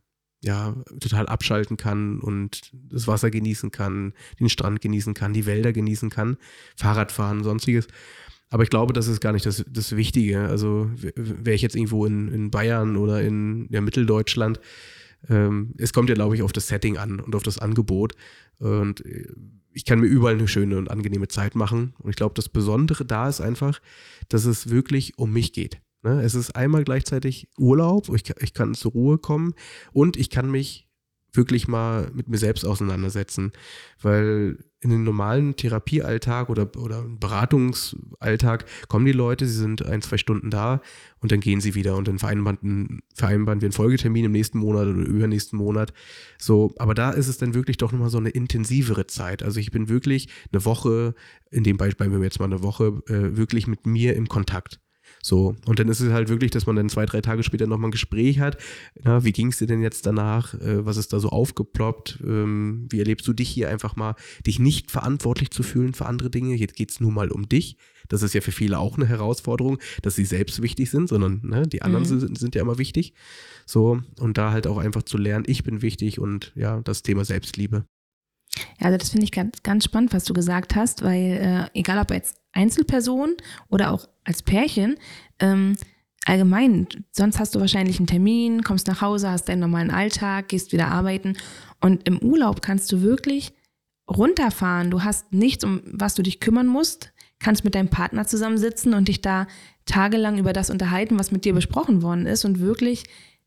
ja, 0.42 0.76
total 1.00 1.26
abschalten 1.26 1.78
kann 1.78 2.20
und 2.20 2.70
das 2.72 3.08
Wasser 3.08 3.30
genießen 3.30 3.70
kann, 3.70 4.12
den 4.38 4.50
Strand 4.50 4.82
genießen 4.82 5.14
kann, 5.14 5.32
die 5.32 5.46
Wälder 5.46 5.72
genießen 5.72 6.10
kann, 6.10 6.36
Fahrradfahren, 6.76 7.42
sonstiges. 7.42 7.88
Aber 8.50 8.62
ich 8.62 8.70
glaube, 8.70 8.92
das 8.92 9.08
ist 9.08 9.20
gar 9.20 9.32
nicht 9.32 9.46
das, 9.46 9.64
das 9.68 9.96
Wichtige. 9.96 10.40
Also 10.40 10.90
wäre 10.94 11.54
ich 11.54 11.62
jetzt 11.62 11.76
irgendwo 11.76 12.06
in, 12.06 12.28
in 12.28 12.50
Bayern 12.50 12.96
oder 12.96 13.20
in 13.22 13.66
ja, 13.70 13.80
Mitteldeutschland, 13.80 14.60
ähm, 15.28 15.74
es 15.78 15.92
kommt 15.92 16.08
ja, 16.08 16.14
glaube 16.14 16.34
ich, 16.34 16.42
auf 16.42 16.52
das 16.52 16.68
Setting 16.68 16.98
an 16.98 17.20
und 17.20 17.34
auf 17.34 17.42
das 17.42 17.58
Angebot. 17.58 18.12
Und 18.58 19.04
äh, 19.04 19.26
ich 19.72 19.84
kann 19.84 20.00
mir 20.00 20.06
überall 20.06 20.34
eine 20.34 20.48
schöne 20.48 20.78
und 20.78 20.90
angenehme 20.90 21.28
Zeit 21.28 21.54
machen. 21.54 21.94
Und 21.98 22.10
ich 22.10 22.16
glaube, 22.16 22.34
das 22.34 22.48
Besondere 22.48 23.04
da 23.04 23.28
ist 23.28 23.40
einfach, 23.40 23.80
dass 24.28 24.44
es 24.44 24.70
wirklich 24.70 25.18
um 25.18 25.32
mich 25.32 25.52
geht. 25.52 25.80
Ne? 26.02 26.22
Es 26.22 26.34
ist 26.34 26.54
einmal 26.54 26.84
gleichzeitig 26.84 27.48
Urlaub, 27.58 28.08
ich, 28.14 28.24
ich 28.40 28.54
kann 28.54 28.74
zur 28.74 28.92
Ruhe 28.92 29.18
kommen 29.18 29.54
und 29.92 30.16
ich 30.16 30.30
kann 30.30 30.50
mich 30.50 30.88
wirklich 31.32 31.66
mal 31.66 32.10
mit 32.14 32.28
mir 32.28 32.38
selbst 32.38 32.64
auseinandersetzen. 32.64 33.52
Weil 34.00 34.58
in 34.84 34.90
den 34.90 35.02
normalen 35.02 35.56
Therapiealltag 35.56 36.50
oder, 36.50 36.70
oder 36.76 37.02
Beratungsalltag 37.02 38.66
kommen 38.88 39.06
die 39.06 39.12
Leute, 39.12 39.46
sie 39.46 39.58
sind 39.58 39.84
ein, 39.84 40.02
zwei 40.02 40.18
Stunden 40.18 40.50
da 40.50 40.82
und 41.20 41.32
dann 41.32 41.40
gehen 41.40 41.62
sie 41.62 41.74
wieder 41.74 41.96
und 41.96 42.06
dann 42.06 42.18
vereinbaren, 42.18 43.00
vereinbaren 43.14 43.62
wir 43.62 43.66
einen 43.66 43.72
Folgetermin 43.72 44.26
im 44.26 44.32
nächsten 44.32 44.58
Monat 44.58 44.86
oder 44.86 44.98
übernächsten 44.98 45.58
Monat. 45.58 45.94
So, 46.38 46.74
aber 46.76 46.92
da 46.92 47.10
ist 47.10 47.28
es 47.28 47.38
dann 47.38 47.54
wirklich 47.54 47.78
doch 47.78 47.92
nochmal 47.92 48.10
so 48.10 48.18
eine 48.18 48.28
intensivere 48.28 49.06
Zeit. 49.06 49.42
Also 49.42 49.58
ich 49.58 49.70
bin 49.70 49.88
wirklich 49.88 50.28
eine 50.52 50.66
Woche, 50.66 51.14
in 51.50 51.64
dem 51.64 51.78
Beispiel 51.78 52.12
wir 52.12 52.18
jetzt 52.22 52.38
mal 52.38 52.44
eine 52.44 52.62
Woche, 52.62 53.02
äh, 53.08 53.38
wirklich 53.38 53.66
mit 53.66 53.86
mir 53.86 54.14
im 54.14 54.28
Kontakt. 54.28 54.80
So, 55.22 55.56
und 55.66 55.78
dann 55.78 55.88
ist 55.88 56.00
es 56.00 56.12
halt 56.12 56.28
wirklich, 56.28 56.50
dass 56.50 56.66
man 56.66 56.76
dann 56.76 56.88
zwei, 56.88 57.06
drei 57.06 57.20
Tage 57.20 57.42
später 57.42 57.66
nochmal 57.66 57.88
ein 57.88 57.92
Gespräch 57.92 58.40
hat. 58.40 58.58
Na, 59.02 59.24
wie 59.24 59.32
ging 59.32 59.48
es 59.48 59.58
dir 59.58 59.66
denn 59.66 59.82
jetzt 59.82 60.06
danach? 60.06 60.54
Äh, 60.54 60.84
was 60.84 60.96
ist 60.96 61.12
da 61.12 61.20
so 61.20 61.30
aufgeploppt? 61.30 62.20
Ähm, 62.24 62.86
wie 62.90 62.98
erlebst 62.98 63.26
du 63.26 63.32
dich 63.32 63.48
hier 63.48 63.70
einfach 63.70 63.96
mal, 63.96 64.14
dich 64.46 64.58
nicht 64.58 64.90
verantwortlich 64.90 65.50
zu 65.50 65.62
fühlen 65.62 65.94
für 65.94 66.06
andere 66.06 66.30
Dinge? 66.30 66.54
Jetzt 66.54 66.76
geht 66.76 66.90
es 66.90 67.00
nur 67.00 67.12
mal 67.12 67.30
um 67.30 67.48
dich. 67.48 67.76
Das 68.08 68.22
ist 68.22 68.34
ja 68.34 68.40
für 68.40 68.52
viele 68.52 68.78
auch 68.78 68.96
eine 68.96 69.06
Herausforderung, 69.06 69.78
dass 70.02 70.14
sie 70.14 70.24
selbst 70.24 70.60
wichtig 70.62 70.90
sind, 70.90 71.08
sondern 71.08 71.40
ne, 71.42 71.66
die 71.66 71.82
anderen 71.82 72.04
mhm. 72.04 72.20
sind, 72.20 72.38
sind 72.38 72.54
ja 72.54 72.62
immer 72.62 72.78
wichtig. 72.78 73.14
So, 73.66 74.02
und 74.20 74.36
da 74.36 74.52
halt 74.52 74.66
auch 74.66 74.78
einfach 74.78 75.02
zu 75.02 75.16
lernen, 75.16 75.44
ich 75.46 75.64
bin 75.64 75.82
wichtig 75.82 76.18
und 76.18 76.52
ja, 76.54 76.80
das 76.82 77.02
Thema 77.02 77.24
Selbstliebe. 77.24 77.86
Ja, 78.80 78.86
also 78.86 78.98
das 78.98 79.10
finde 79.10 79.24
ich 79.24 79.32
ganz, 79.32 79.62
ganz 79.62 79.84
spannend, 79.84 80.12
was 80.12 80.24
du 80.24 80.34
gesagt 80.34 80.76
hast, 80.76 81.02
weil 81.02 81.70
äh, 81.74 81.78
egal 81.78 81.98
ob 81.98 82.10
jetzt 82.10 82.36
Einzelperson 82.52 83.34
oder 83.68 83.92
auch 83.92 84.06
als 84.24 84.42
Pärchen, 84.42 84.96
ähm, 85.38 85.76
allgemein, 86.24 86.86
sonst 87.12 87.38
hast 87.38 87.54
du 87.54 87.60
wahrscheinlich 87.60 87.98
einen 87.98 88.06
Termin, 88.06 88.62
kommst 88.62 88.86
nach 88.86 89.00
Hause, 89.00 89.30
hast 89.30 89.48
deinen 89.48 89.60
normalen 89.60 89.90
Alltag, 89.90 90.48
gehst 90.48 90.72
wieder 90.72 90.88
arbeiten 90.88 91.36
und 91.80 92.06
im 92.08 92.18
Urlaub 92.18 92.62
kannst 92.62 92.90
du 92.92 93.02
wirklich 93.02 93.52
runterfahren. 94.10 94.90
Du 94.90 95.02
hast 95.02 95.32
nichts, 95.32 95.64
um 95.64 95.82
was 95.84 96.14
du 96.14 96.22
dich 96.22 96.40
kümmern 96.40 96.66
musst, 96.66 97.12
kannst 97.38 97.64
mit 97.64 97.74
deinem 97.74 97.88
Partner 97.88 98.26
zusammensitzen 98.26 98.94
und 98.94 99.08
dich 99.08 99.20
da 99.20 99.46
tagelang 99.86 100.38
über 100.38 100.52
das 100.52 100.70
unterhalten, 100.70 101.18
was 101.18 101.30
mit 101.30 101.44
dir 101.44 101.54
besprochen 101.54 102.02
worden 102.02 102.26
ist 102.26 102.44
und 102.44 102.60
wirklich 102.60 103.04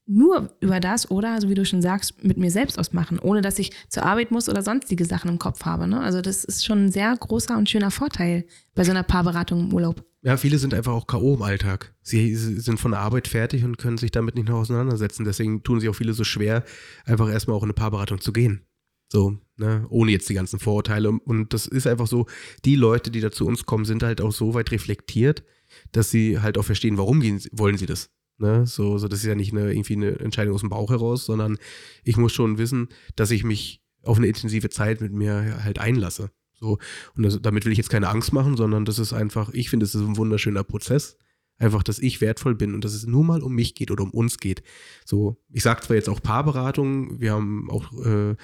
nur 0.08 0.56
über 0.62 0.80
das 0.80 1.12
oder, 1.12 1.40
so 1.42 1.50
wie 1.50 1.54
du 1.54 1.66
schon 1.66 1.82
sagst, 1.82 2.24
mit 2.24 2.38
mir 2.38 2.50
selbst 2.50 2.80
ausmachen, 2.80 3.20
ohne 3.20 3.42
dass 3.42 3.60
ich 3.60 3.72
zur 3.90 4.04
Arbeit 4.04 4.32
muss 4.32 4.48
oder 4.48 4.64
sonstige 4.64 5.04
Sachen 5.04 5.30
im 5.30 5.40
Kopf 5.40 5.66
habe. 5.66 5.86
Ne? 5.88 6.00
Also 6.00 6.22
das 6.22 6.46
ist 6.46 6.66
schon 6.66 6.86
ein 6.86 6.92
sehr 6.92 7.14
großer 7.16 7.58
und 7.58 7.70
schöner 7.70 7.92
Vorteil 7.92 8.46
bei 8.74 8.86
so 8.86 8.92
einer 8.92 9.04
Paarberatung 9.04 9.60
im 9.60 9.74
Urlaub. 9.74 10.06
Ja, 10.28 10.36
viele 10.36 10.58
sind 10.58 10.74
einfach 10.74 10.92
auch 10.92 11.08
K.O. 11.08 11.36
im 11.36 11.42
Alltag. 11.42 11.96
Sie 12.02 12.36
sind 12.36 12.82
von 12.82 12.92
der 12.92 13.00
Arbeit 13.00 13.30
fertig 13.30 13.64
und 13.64 13.78
können 13.78 13.98
sich 13.98 14.12
damit 14.12 14.36
nicht 14.36 14.50
noch 14.50 14.58
auseinandersetzen. 14.58 15.24
Deswegen 15.24 15.64
tun 15.64 15.80
sich 15.80 15.88
auch 15.88 15.96
viele 15.96 16.12
so 16.12 16.26
schwer, 16.26 16.66
einfach 17.06 17.30
erstmal 17.30 17.56
auch 17.56 17.64
in 17.64 17.68
eine 17.68 17.74
Paarberatung 17.76 18.20
zu 18.20 18.34
gehen. 18.34 18.66
So, 19.10 19.38
ne, 19.56 19.86
ohne 19.88 20.12
jetzt 20.12 20.28
die 20.28 20.34
ganzen 20.34 20.60
Vorurteile. 20.60 21.12
Und 21.12 21.54
das 21.54 21.66
ist 21.66 21.88
einfach 21.88 22.08
so, 22.08 22.26
die 22.66 22.76
Leute, 22.76 23.10
die 23.10 23.22
da 23.22 23.32
zu 23.32 23.48
uns 23.48 23.66
kommen, 23.66 23.86
sind 23.86 24.04
halt 24.04 24.20
auch 24.20 24.34
so 24.34 24.54
weit 24.54 24.72
reflektiert, 24.72 25.46
dass 25.94 26.12
sie 26.12 26.42
halt 26.42 26.58
auch 26.58 26.66
verstehen, 26.66 26.98
warum 26.98 27.22
gehen, 27.22 27.42
wollen 27.54 27.78
sie 27.78 27.86
das. 27.86 28.10
Ne? 28.38 28.68
So, 28.68 28.98
so, 28.98 29.08
das 29.08 29.20
ist 29.20 29.28
ja 29.28 29.36
nicht 29.36 29.54
eine, 29.54 29.72
irgendwie 29.72 29.96
eine 29.96 30.20
Entscheidung 30.20 30.56
aus 30.56 30.60
dem 30.60 30.70
Bauch 30.70 30.90
heraus, 30.90 31.26
sondern 31.26 31.58
ich 32.04 32.18
muss 32.18 32.34
schon 32.34 32.58
wissen, 32.58 32.90
dass 33.16 33.32
ich 33.32 33.46
mich 33.46 33.82
auf 34.04 34.18
eine 34.18 34.28
intensive 34.28 34.70
Zeit 34.70 35.00
mit 35.00 35.14
mir 35.14 35.64
halt 35.64 35.80
einlasse. 35.80 36.32
So, 36.60 36.78
und 37.16 37.24
das, 37.24 37.42
damit 37.42 37.66
will 37.66 37.72
ich 37.72 37.78
jetzt 37.78 37.90
keine 37.90 38.10
Angst 38.10 38.34
machen, 38.34 38.58
sondern 38.58 38.86
das 38.86 39.00
ist 39.00 39.14
einfach, 39.14 39.50
ich 39.54 39.70
finde, 39.70 39.86
es 39.86 39.96
ist 39.96 40.02
ein 40.02 40.18
wunderschöner 40.18 40.64
Prozess. 40.64 41.18
Einfach, 41.60 41.82
dass 41.82 41.98
ich 41.98 42.22
wertvoll 42.22 42.54
bin 42.54 42.76
und 42.76 42.84
dass 42.84 42.94
es 42.94 43.08
nur 43.08 43.24
mal 43.24 43.42
um 43.42 43.56
mich 43.56 43.74
geht 43.74 43.90
oder 43.90 44.04
um 44.04 44.12
uns 44.12 44.38
geht. 44.38 44.62
So, 45.06 45.38
ich 45.52 45.64
sage 45.64 45.82
zwar 45.82 45.96
jetzt 45.96 46.08
auch 46.08 46.22
Paarberatung, 46.22 47.20
wir 47.20 47.34
haben 47.34 47.72
auch 47.72 47.92
äh, 48.06 48.36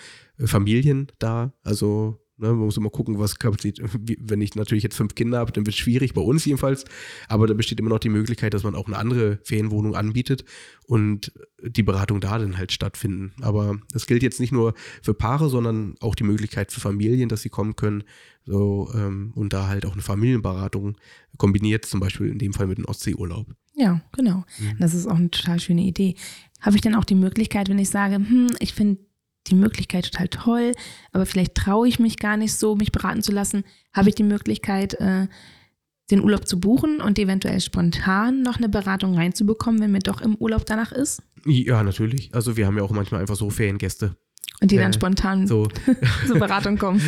Familien 0.44 1.12
da, 1.20 1.54
also 1.62 2.23
Ne, 2.38 2.48
man 2.48 2.66
muss 2.66 2.78
immer 2.78 2.90
gucken, 2.90 3.20
was 3.20 3.38
Kapazität. 3.38 3.80
Wenn 4.20 4.42
ich 4.42 4.56
natürlich 4.56 4.84
jetzt 4.84 4.96
fünf 4.96 5.14
Kinder 5.14 5.38
habe, 5.38 5.52
dann 5.52 5.68
wird 5.68 5.76
es 5.76 5.80
schwierig, 5.80 6.16
bei 6.16 6.22
uns 6.22 6.46
jedenfalls. 6.46 6.84
Aber 7.28 7.46
da 7.46 7.54
besteht 7.54 7.80
immer 7.80 7.90
noch 7.90 8.00
die 8.00 8.10
Möglichkeit, 8.10 8.56
dass 8.56 8.64
man 8.64 8.74
auch 8.74 8.88
eine 8.88 8.98
andere 8.98 9.40
Ferienwohnung 9.44 9.96
anbietet 9.96 10.44
und 10.88 11.32
die 11.62 11.84
Beratung 11.84 12.22
da 12.22 12.40
dann 12.40 12.58
halt 12.58 12.72
stattfinden. 12.72 13.34
Aber 13.42 13.78
das 13.92 14.08
gilt 14.08 14.24
jetzt 14.24 14.40
nicht 14.40 14.52
nur 14.52 14.74
für 15.04 15.14
Paare, 15.14 15.48
sondern 15.48 15.96
auch 16.00 16.16
die 16.16 16.24
Möglichkeit 16.24 16.72
für 16.72 16.82
Familien, 16.82 17.30
dass 17.30 17.44
sie 17.44 17.50
kommen 17.50 17.76
können. 17.76 18.04
So, 18.46 18.90
ähm, 18.96 19.32
und 19.36 19.54
da 19.54 19.68
halt 19.68 19.86
auch 19.86 19.94
eine 19.94 20.02
Familienberatung 20.02 20.98
kombiniert, 21.38 21.86
zum 21.86 22.00
Beispiel 22.00 22.28
in 22.28 22.40
dem 22.40 22.54
Fall 22.54 22.68
mit 22.68 22.80
dem 22.80 22.86
Ostseeurlaub. 22.86 23.48
Ja, 23.76 24.02
genau. 24.12 24.44
Mhm. 24.60 24.78
Das 24.80 24.96
ist 24.96 25.08
auch 25.08 25.16
eine 25.16 25.30
total 25.30 25.60
schöne 25.60 25.84
Idee. 25.84 26.16
Habe 26.62 26.76
ich 26.76 26.82
dann 26.82 26.96
auch 26.96 27.06
die 27.06 27.16
Möglichkeit, 27.16 27.70
wenn 27.70 27.80
ich 27.80 27.90
sage, 27.90 28.16
hm, 28.16 28.48
ich 28.60 28.74
finde 28.74 29.00
die 29.48 29.56
Möglichkeit 29.56 30.12
total 30.12 30.28
toll, 30.30 30.72
aber 31.12 31.26
vielleicht 31.26 31.56
traue 31.56 31.88
ich 31.88 32.00
mich 32.00 32.18
gar 32.18 32.38
nicht 32.38 32.54
so, 32.54 32.76
mich 32.76 32.92
beraten 32.92 33.22
zu 33.22 33.32
lassen, 33.32 33.64
habe 33.94 34.10
ich 34.10 34.16
die 34.16 34.24
Möglichkeit, 34.24 34.94
äh, 34.96 35.28
den 36.12 36.24
Urlaub 36.24 36.48
zu 36.48 36.60
buchen 36.60 37.02
und 37.02 37.18
eventuell 37.18 37.60
spontan 37.62 38.42
noch 38.42 38.58
eine 38.58 38.70
Beratung 38.70 39.16
reinzubekommen, 39.16 39.82
wenn 39.82 39.92
mir 39.92 40.00
doch 40.00 40.22
im 40.22 40.36
Urlaub 40.36 40.66
danach 40.66 40.92
ist? 40.92 41.24
Ja, 41.46 41.84
natürlich. 41.84 42.34
Also 42.34 42.58
wir 42.58 42.68
haben 42.68 42.78
ja 42.78 42.84
auch 42.84 42.92
manchmal 42.92 43.22
einfach 43.22 43.36
so 43.36 43.50
Feriengäste. 43.50 44.16
Und 44.62 44.72
die 44.72 44.78
dann 44.78 44.92
äh, 44.92 44.94
spontan 44.94 45.48
so. 45.48 45.68
zur 46.28 46.40
Beratung 46.40 46.78
kommen. 46.78 47.02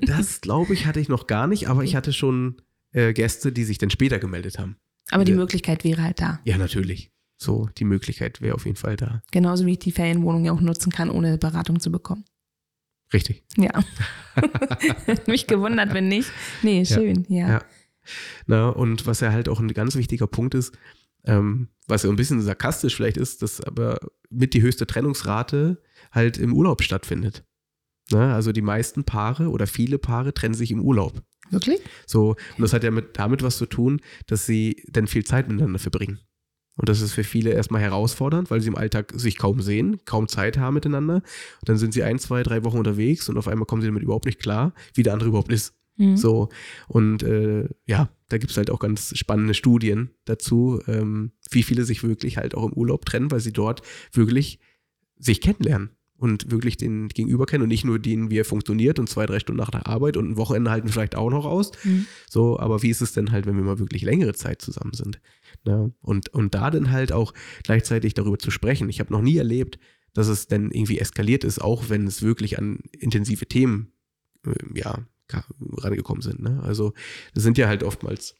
Das, 0.06 0.40
glaube 0.40 0.74
ich, 0.74 0.86
hatte 0.86 1.00
ich 1.00 1.08
noch 1.08 1.26
gar 1.26 1.46
nicht, 1.46 1.68
aber 1.68 1.82
ich 1.82 1.96
hatte 1.96 2.12
schon 2.12 2.60
äh, 2.92 3.12
Gäste, 3.12 3.52
die 3.52 3.64
sich 3.64 3.78
dann 3.78 3.90
später 3.90 4.18
gemeldet 4.18 4.58
haben. 4.58 4.76
Aber 5.10 5.24
die 5.24 5.32
Möglichkeit 5.32 5.84
wäre 5.84 6.02
halt 6.02 6.20
da. 6.20 6.40
Ja, 6.44 6.58
natürlich. 6.58 7.10
So, 7.38 7.68
die 7.78 7.84
Möglichkeit 7.84 8.40
wäre 8.40 8.54
auf 8.54 8.64
jeden 8.64 8.76
Fall 8.76 8.96
da. 8.96 9.22
Genauso 9.30 9.66
wie 9.66 9.72
ich 9.72 9.78
die 9.78 9.92
Ferienwohnung 9.92 10.44
ja 10.44 10.52
auch 10.52 10.60
nutzen 10.60 10.90
kann, 10.90 11.10
ohne 11.10 11.38
Beratung 11.38 11.80
zu 11.80 11.92
bekommen. 11.92 12.24
Richtig. 13.12 13.44
Ja. 13.56 13.84
Mich 15.26 15.46
gewundert, 15.46 15.94
wenn 15.94 16.08
nicht. 16.08 16.30
Nee, 16.62 16.84
schön, 16.84 17.24
ja. 17.28 17.48
ja. 17.48 17.64
Na, 18.46 18.68
und 18.68 19.06
was 19.06 19.20
ja 19.20 19.32
halt 19.32 19.48
auch 19.48 19.60
ein 19.60 19.72
ganz 19.74 19.96
wichtiger 19.96 20.26
Punkt 20.26 20.54
ist, 20.54 20.76
ähm, 21.24 21.68
was 21.86 22.02
ja 22.02 22.10
ein 22.10 22.16
bisschen 22.16 22.40
sarkastisch 22.40 22.96
vielleicht 22.96 23.16
ist, 23.16 23.42
dass 23.42 23.60
aber 23.60 23.98
mit 24.30 24.54
die 24.54 24.62
höchste 24.62 24.86
Trennungsrate 24.86 25.82
halt 26.12 26.38
im 26.38 26.52
Urlaub 26.52 26.82
stattfindet. 26.82 27.44
Na, 28.10 28.34
also 28.34 28.52
die 28.52 28.62
meisten 28.62 29.04
Paare 29.04 29.50
oder 29.50 29.66
viele 29.66 29.98
Paare 29.98 30.32
trennen 30.32 30.54
sich 30.54 30.70
im 30.70 30.80
Urlaub. 30.80 31.22
Wirklich? 31.50 31.80
So, 32.06 32.30
und 32.30 32.60
das 32.60 32.72
hat 32.72 32.84
ja 32.84 32.90
mit, 32.90 33.18
damit 33.18 33.42
was 33.42 33.58
zu 33.58 33.66
tun, 33.66 34.00
dass 34.26 34.46
sie 34.46 34.82
dann 34.88 35.06
viel 35.06 35.24
Zeit 35.24 35.48
miteinander 35.48 35.78
verbringen. 35.78 36.20
Und 36.76 36.88
das 36.88 37.00
ist 37.00 37.12
für 37.12 37.24
viele 37.24 37.50
erstmal 37.50 37.80
herausfordernd, 37.80 38.50
weil 38.50 38.60
sie 38.60 38.68
im 38.68 38.76
Alltag 38.76 39.12
sich 39.16 39.38
kaum 39.38 39.60
sehen, 39.60 39.98
kaum 40.04 40.28
Zeit 40.28 40.58
haben 40.58 40.74
miteinander. 40.74 41.16
Und 41.16 41.68
dann 41.68 41.78
sind 41.78 41.94
sie 41.94 42.02
ein, 42.02 42.18
zwei, 42.18 42.42
drei 42.42 42.64
Wochen 42.64 42.78
unterwegs 42.78 43.28
und 43.28 43.38
auf 43.38 43.48
einmal 43.48 43.66
kommen 43.66 43.82
sie 43.82 43.88
damit 43.88 44.02
überhaupt 44.02 44.26
nicht 44.26 44.40
klar, 44.40 44.74
wie 44.94 45.02
der 45.02 45.14
andere 45.14 45.30
überhaupt 45.30 45.52
ist. 45.52 45.74
Mhm. 45.96 46.16
So, 46.16 46.50
und 46.88 47.22
äh, 47.22 47.68
ja, 47.86 48.10
da 48.28 48.38
gibt 48.38 48.50
es 48.50 48.56
halt 48.58 48.70
auch 48.70 48.80
ganz 48.80 49.16
spannende 49.16 49.54
Studien 49.54 50.10
dazu, 50.26 50.80
ähm, 50.86 51.32
wie 51.50 51.62
viele 51.62 51.84
sich 51.84 52.02
wirklich 52.02 52.36
halt 52.36 52.54
auch 52.54 52.66
im 52.66 52.74
Urlaub 52.74 53.06
trennen, 53.06 53.30
weil 53.30 53.40
sie 53.40 53.52
dort 53.52 53.80
wirklich 54.12 54.60
sich 55.18 55.40
kennenlernen 55.40 55.95
und 56.18 56.50
wirklich 56.50 56.76
den 56.76 57.08
Gegenüber 57.08 57.46
kennen 57.46 57.62
und 57.62 57.68
nicht 57.68 57.84
nur 57.84 57.98
den, 57.98 58.30
wie 58.30 58.38
er 58.38 58.44
funktioniert 58.44 58.98
und 58.98 59.08
zwei, 59.08 59.26
drei 59.26 59.38
Stunden 59.38 59.60
nach 59.60 59.70
der 59.70 59.86
Arbeit 59.86 60.16
und 60.16 60.30
ein 60.30 60.36
Wochenende 60.36 60.70
halten 60.70 60.88
vielleicht 60.88 61.14
auch 61.14 61.30
noch 61.30 61.44
aus. 61.44 61.72
Mhm. 61.84 62.06
So, 62.28 62.58
aber 62.58 62.82
wie 62.82 62.90
ist 62.90 63.02
es 63.02 63.12
denn 63.12 63.32
halt, 63.32 63.46
wenn 63.46 63.56
wir 63.56 63.64
mal 63.64 63.78
wirklich 63.78 64.02
längere 64.02 64.34
Zeit 64.34 64.62
zusammen 64.62 64.94
sind? 64.94 65.20
Ne? 65.64 65.92
Und, 66.00 66.30
und 66.30 66.54
da 66.54 66.70
dann 66.70 66.90
halt 66.90 67.12
auch 67.12 67.34
gleichzeitig 67.62 68.14
darüber 68.14 68.38
zu 68.38 68.50
sprechen. 68.50 68.88
Ich 68.88 69.00
habe 69.00 69.12
noch 69.12 69.22
nie 69.22 69.36
erlebt, 69.36 69.78
dass 70.14 70.28
es 70.28 70.46
dann 70.46 70.70
irgendwie 70.70 70.98
eskaliert 70.98 71.44
ist, 71.44 71.60
auch 71.60 71.90
wenn 71.90 72.06
es 72.06 72.22
wirklich 72.22 72.58
an 72.58 72.78
intensive 72.92 73.46
Themen 73.46 73.92
äh, 74.46 74.54
ja, 74.74 75.04
rangekommen 75.76 76.22
sind. 76.22 76.40
Ne? 76.40 76.62
Also 76.62 76.94
das 77.34 77.42
sind 77.42 77.58
ja 77.58 77.68
halt 77.68 77.82
oftmals 77.82 78.36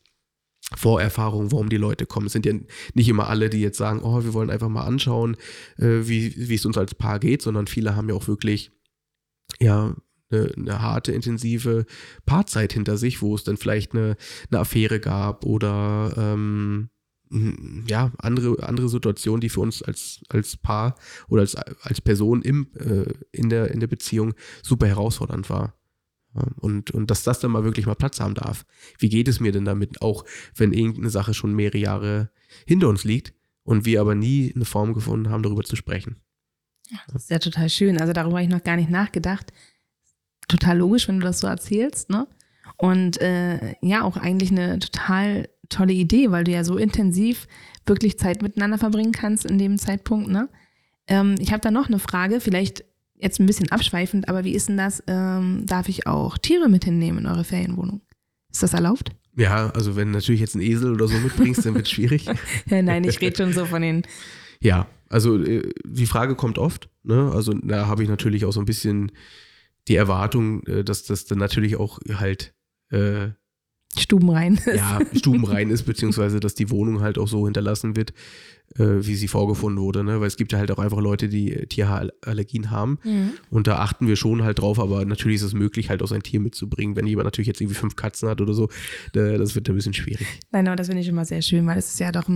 Vorerfahrungen, 0.74 1.52
warum 1.52 1.68
die 1.68 1.76
Leute 1.76 2.06
kommen. 2.06 2.26
Es 2.26 2.32
sind 2.32 2.44
ja 2.44 2.54
nicht 2.94 3.08
immer 3.08 3.28
alle, 3.28 3.50
die 3.50 3.60
jetzt 3.60 3.78
sagen, 3.78 4.00
oh, 4.02 4.24
wir 4.24 4.34
wollen 4.34 4.50
einfach 4.50 4.68
mal 4.68 4.84
anschauen, 4.84 5.36
äh, 5.78 6.08
wie, 6.08 6.34
wie 6.48 6.54
es 6.54 6.66
uns 6.66 6.76
als 6.76 6.94
Paar 6.94 7.20
geht, 7.20 7.42
sondern 7.42 7.66
viele 7.66 7.94
haben 7.94 8.08
ja 8.08 8.14
auch 8.14 8.26
wirklich 8.26 8.72
ja 9.60 9.94
eine, 10.30 10.52
eine, 10.56 10.82
harte, 10.82 11.12
intensive 11.12 11.86
Paarzeit 12.24 12.72
hinter 12.72 12.96
sich, 12.96 13.22
wo 13.22 13.34
es 13.34 13.44
dann 13.44 13.56
vielleicht 13.56 13.92
eine, 13.92 14.16
eine 14.50 14.60
Affäre 14.60 14.98
gab 14.98 15.46
oder 15.46 16.12
ähm, 16.16 16.90
ja, 17.88 18.12
andere, 18.18 18.62
andere 18.62 18.88
Situationen, 18.88 19.40
die 19.40 19.48
für 19.48 19.60
uns 19.60 19.82
als, 19.82 20.20
als 20.28 20.56
Paar 20.56 20.96
oder 21.28 21.42
als, 21.42 21.54
als 21.54 22.00
Person 22.00 22.42
im, 22.42 22.68
äh, 22.74 23.12
in, 23.32 23.48
der, 23.48 23.70
in 23.70 23.80
der 23.80 23.86
Beziehung 23.86 24.34
super 24.62 24.86
herausfordernd 24.86 25.48
war. 25.50 25.74
Und, 26.56 26.90
und 26.90 27.10
dass 27.10 27.22
das 27.22 27.40
dann 27.40 27.52
mal 27.52 27.64
wirklich 27.64 27.86
mal 27.86 27.94
Platz 27.94 28.20
haben 28.20 28.34
darf. 28.34 28.64
Wie 28.98 29.08
geht 29.08 29.28
es 29.28 29.40
mir 29.40 29.52
denn 29.52 29.64
damit, 29.64 30.02
auch 30.02 30.24
wenn 30.54 30.72
irgendeine 30.72 31.10
Sache 31.10 31.34
schon 31.34 31.54
mehrere 31.54 31.78
Jahre 31.78 32.30
hinter 32.66 32.88
uns 32.88 33.04
liegt 33.04 33.34
und 33.62 33.84
wir 33.84 34.00
aber 34.00 34.14
nie 34.14 34.52
eine 34.54 34.64
Form 34.64 34.94
gefunden 34.94 35.30
haben, 35.30 35.42
darüber 35.42 35.62
zu 35.62 35.76
sprechen? 35.76 36.16
Das 37.12 37.22
ist 37.22 37.30
ja 37.30 37.38
total 37.38 37.68
schön. 37.68 38.00
Also 38.00 38.12
darüber 38.12 38.36
habe 38.36 38.44
ich 38.44 38.50
noch 38.50 38.62
gar 38.62 38.76
nicht 38.76 38.90
nachgedacht. 38.90 39.52
Total 40.48 40.78
logisch, 40.78 41.08
wenn 41.08 41.18
du 41.18 41.26
das 41.26 41.40
so 41.40 41.46
erzählst, 41.46 42.10
ne? 42.10 42.28
Und 42.76 43.20
äh, 43.20 43.74
ja, 43.80 44.02
auch 44.02 44.16
eigentlich 44.16 44.50
eine 44.50 44.78
total 44.78 45.48
tolle 45.68 45.92
Idee, 45.92 46.30
weil 46.30 46.44
du 46.44 46.52
ja 46.52 46.64
so 46.64 46.76
intensiv 46.76 47.46
wirklich 47.86 48.18
Zeit 48.18 48.42
miteinander 48.42 48.78
verbringen 48.78 49.12
kannst 49.12 49.46
in 49.46 49.58
dem 49.58 49.78
Zeitpunkt. 49.78 50.28
Ne? 50.28 50.48
Ähm, 51.06 51.36
ich 51.38 51.52
habe 51.52 51.60
da 51.60 51.70
noch 51.70 51.88
eine 51.88 51.98
Frage, 51.98 52.40
vielleicht 52.40 52.84
jetzt 53.18 53.40
ein 53.40 53.46
bisschen 53.46 53.70
abschweifend, 53.70 54.28
aber 54.28 54.44
wie 54.44 54.54
ist 54.54 54.68
denn 54.68 54.76
das? 54.76 55.02
Ähm, 55.06 55.64
darf 55.66 55.88
ich 55.88 56.06
auch 56.06 56.38
Tiere 56.38 56.68
mit 56.68 56.84
hinnehmen 56.84 57.20
in 57.20 57.26
eure 57.26 57.44
Ferienwohnung? 57.44 58.00
Ist 58.50 58.62
das 58.62 58.74
erlaubt? 58.74 59.10
Ja, 59.36 59.70
also 59.70 59.96
wenn 59.96 60.10
natürlich 60.10 60.40
jetzt 60.40 60.54
ein 60.54 60.62
Esel 60.62 60.94
oder 60.94 61.08
so 61.08 61.18
mitbringst, 61.18 61.66
dann 61.66 61.74
wird 61.74 61.86
es 61.86 61.92
schwierig. 61.92 62.26
nein, 62.66 63.04
ich 63.04 63.20
rede 63.20 63.36
schon 63.36 63.52
so 63.52 63.66
von 63.66 63.82
den. 63.82 64.02
Ja, 64.60 64.88
also 65.08 65.42
äh, 65.42 65.70
die 65.84 66.06
Frage 66.06 66.34
kommt 66.34 66.58
oft. 66.58 66.88
Ne? 67.02 67.30
Also 67.32 67.52
da 67.52 67.86
habe 67.86 68.02
ich 68.02 68.08
natürlich 68.08 68.44
auch 68.44 68.52
so 68.52 68.60
ein 68.60 68.66
bisschen 68.66 69.12
die 69.88 69.96
Erwartung, 69.96 70.62
äh, 70.66 70.84
dass 70.84 71.04
das 71.04 71.26
dann 71.26 71.38
natürlich 71.38 71.76
auch 71.76 71.98
halt 72.14 72.54
äh, 72.90 73.28
stubenrein 73.98 74.54
ist. 74.54 74.66
Ja, 74.66 75.00
stubenrein 75.14 75.70
ist, 75.70 75.84
beziehungsweise 75.84 76.40
dass 76.40 76.54
die 76.54 76.70
Wohnung 76.70 77.00
halt 77.00 77.18
auch 77.18 77.28
so 77.28 77.44
hinterlassen 77.44 77.96
wird, 77.96 78.12
äh, 78.78 79.06
wie 79.06 79.14
sie 79.14 79.28
vorgefunden 79.28 79.82
wurde. 79.82 80.04
Ne? 80.04 80.20
Weil 80.20 80.26
es 80.26 80.36
gibt 80.36 80.52
ja 80.52 80.58
halt 80.58 80.70
auch 80.70 80.78
einfach 80.78 81.00
Leute, 81.00 81.28
die 81.28 81.66
Tierallergien 81.66 82.70
haben. 82.70 82.98
Mhm. 83.04 83.32
Und 83.50 83.66
da 83.66 83.78
achten 83.78 84.06
wir 84.08 84.16
schon 84.16 84.42
halt 84.42 84.60
drauf, 84.60 84.78
aber 84.78 85.04
natürlich 85.04 85.36
ist 85.36 85.42
es 85.42 85.54
möglich, 85.54 85.88
halt 85.88 86.02
auch 86.02 86.08
sein 86.08 86.22
Tier 86.22 86.40
mitzubringen. 86.40 86.96
Wenn 86.96 87.06
jemand 87.06 87.26
natürlich 87.26 87.48
jetzt 87.48 87.60
irgendwie 87.60 87.78
fünf 87.78 87.96
Katzen 87.96 88.28
hat 88.28 88.40
oder 88.40 88.54
so, 88.54 88.68
das 89.12 89.54
wird 89.54 89.68
ein 89.68 89.74
bisschen 89.74 89.94
schwierig. 89.94 90.26
Nein, 90.50 90.66
aber 90.66 90.76
das 90.76 90.88
finde 90.88 91.02
ich 91.02 91.08
immer 91.08 91.24
sehr 91.24 91.42
schön, 91.42 91.66
weil 91.66 91.78
es 91.78 91.90
ist 91.90 92.00
ja 92.00 92.12
doch 92.12 92.28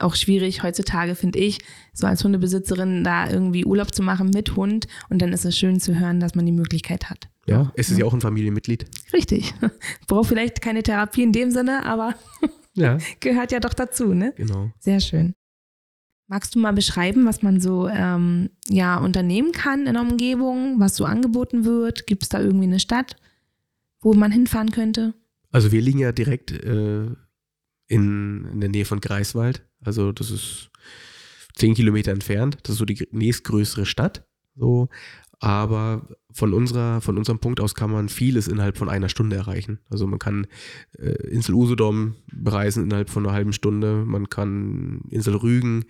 auch 0.00 0.14
schwierig 0.14 0.62
heutzutage, 0.62 1.14
finde 1.14 1.38
ich, 1.38 1.58
so 1.92 2.06
als 2.06 2.22
Hundebesitzerin 2.24 3.04
da 3.04 3.28
irgendwie 3.28 3.64
Urlaub 3.64 3.94
zu 3.94 4.02
machen 4.02 4.30
mit 4.32 4.56
Hund. 4.56 4.86
Und 5.08 5.20
dann 5.20 5.32
ist 5.32 5.44
es 5.44 5.58
schön 5.58 5.80
zu 5.80 5.98
hören, 5.98 6.20
dass 6.20 6.34
man 6.34 6.46
die 6.46 6.52
Möglichkeit 6.52 7.10
hat. 7.10 7.31
Ja, 7.46 7.72
es 7.74 7.90
ist 7.90 7.98
ja 7.98 8.04
auch 8.04 8.14
ein 8.14 8.20
Familienmitglied. 8.20 8.86
Richtig. 9.12 9.54
Braucht 10.06 10.28
vielleicht 10.28 10.60
keine 10.60 10.82
Therapie 10.82 11.22
in 11.22 11.32
dem 11.32 11.50
Sinne, 11.50 11.84
aber 11.84 12.14
ja. 12.74 12.98
gehört 13.20 13.52
ja 13.52 13.60
doch 13.60 13.74
dazu, 13.74 14.14
ne? 14.14 14.32
Genau. 14.36 14.70
Sehr 14.78 15.00
schön. 15.00 15.34
Magst 16.28 16.54
du 16.54 16.60
mal 16.60 16.72
beschreiben, 16.72 17.26
was 17.26 17.42
man 17.42 17.60
so 17.60 17.88
ähm, 17.88 18.50
ja, 18.68 18.96
unternehmen 18.96 19.52
kann 19.52 19.86
in 19.86 19.94
der 19.94 20.02
Umgebung, 20.02 20.78
was 20.78 20.96
so 20.96 21.04
angeboten 21.04 21.64
wird? 21.64 22.06
Gibt 22.06 22.22
es 22.22 22.28
da 22.28 22.40
irgendwie 22.40 22.66
eine 22.66 22.80
Stadt, 22.80 23.16
wo 24.00 24.14
man 24.14 24.30
hinfahren 24.30 24.70
könnte? 24.70 25.14
Also 25.50 25.72
wir 25.72 25.82
liegen 25.82 25.98
ja 25.98 26.12
direkt 26.12 26.52
äh, 26.52 27.06
in, 27.88 28.46
in 28.52 28.60
der 28.60 28.70
Nähe 28.70 28.84
von 28.84 29.00
Greifswald. 29.00 29.66
Also 29.84 30.12
das 30.12 30.30
ist 30.30 30.70
zehn 31.54 31.74
Kilometer 31.74 32.12
entfernt. 32.12 32.56
Das 32.62 32.74
ist 32.74 32.78
so 32.78 32.84
die 32.84 33.06
nächstgrößere 33.10 33.84
Stadt. 33.84 34.24
So. 34.54 34.88
Aber 35.42 36.06
von, 36.30 36.54
unserer, 36.54 37.00
von 37.00 37.18
unserem 37.18 37.40
Punkt 37.40 37.58
aus 37.58 37.74
kann 37.74 37.90
man 37.90 38.08
vieles 38.08 38.46
innerhalb 38.46 38.78
von 38.78 38.88
einer 38.88 39.08
Stunde 39.08 39.34
erreichen. 39.34 39.80
Also 39.90 40.06
man 40.06 40.20
kann 40.20 40.46
äh, 40.96 41.10
Insel 41.30 41.56
Usedom 41.56 42.14
bereisen 42.32 42.84
innerhalb 42.84 43.10
von 43.10 43.26
einer 43.26 43.34
halben 43.34 43.52
Stunde. 43.52 44.04
Man 44.06 44.28
kann 44.28 45.00
Insel 45.10 45.34
Rügen 45.34 45.84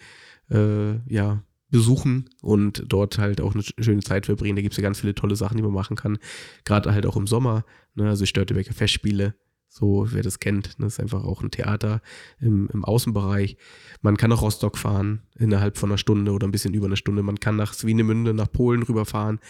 äh, 0.50 0.94
ja, 1.06 1.44
besuchen 1.68 2.30
und 2.40 2.85
dort 2.88 3.18
halt 3.18 3.42
auch 3.42 3.54
eine 3.54 3.62
schöne 3.62 4.00
Zeit 4.00 4.25
verbringen. 4.25 4.56
Da 4.56 4.62
gibt 4.62 4.73
es 4.73 4.78
ja 4.78 4.82
ganz 4.82 5.00
viele 5.00 5.14
tolle 5.14 5.37
Sachen, 5.37 5.59
die 5.59 5.62
man 5.62 5.75
machen 5.75 5.97
kann. 5.97 6.16
Gerade 6.64 6.94
halt 6.94 7.04
auch 7.04 7.18
im 7.18 7.26
Sommer. 7.26 7.66
Ne? 7.94 8.09
Also 8.09 8.25
Störtebecker 8.25 8.73
Festspiele. 8.73 9.35
So, 9.74 10.06
wer 10.10 10.22
das 10.22 10.38
kennt, 10.38 10.66
das 10.66 10.78
ne, 10.78 10.86
ist 10.86 11.00
einfach 11.00 11.24
auch 11.24 11.42
ein 11.42 11.50
Theater 11.50 12.02
im, 12.42 12.68
im 12.74 12.84
Außenbereich. 12.84 13.56
Man 14.02 14.18
kann 14.18 14.28
nach 14.28 14.42
Rostock 14.42 14.76
fahren 14.76 15.22
innerhalb 15.38 15.78
von 15.78 15.88
einer 15.88 15.96
Stunde 15.96 16.32
oder 16.32 16.46
ein 16.46 16.50
bisschen 16.50 16.74
über 16.74 16.84
einer 16.84 16.96
Stunde. 16.96 17.22
Man 17.22 17.40
kann 17.40 17.56
nach 17.56 17.72
Swinemünde, 17.72 18.34
nach 18.34 18.52
Polen 18.52 18.82
rüberfahren 18.82 19.40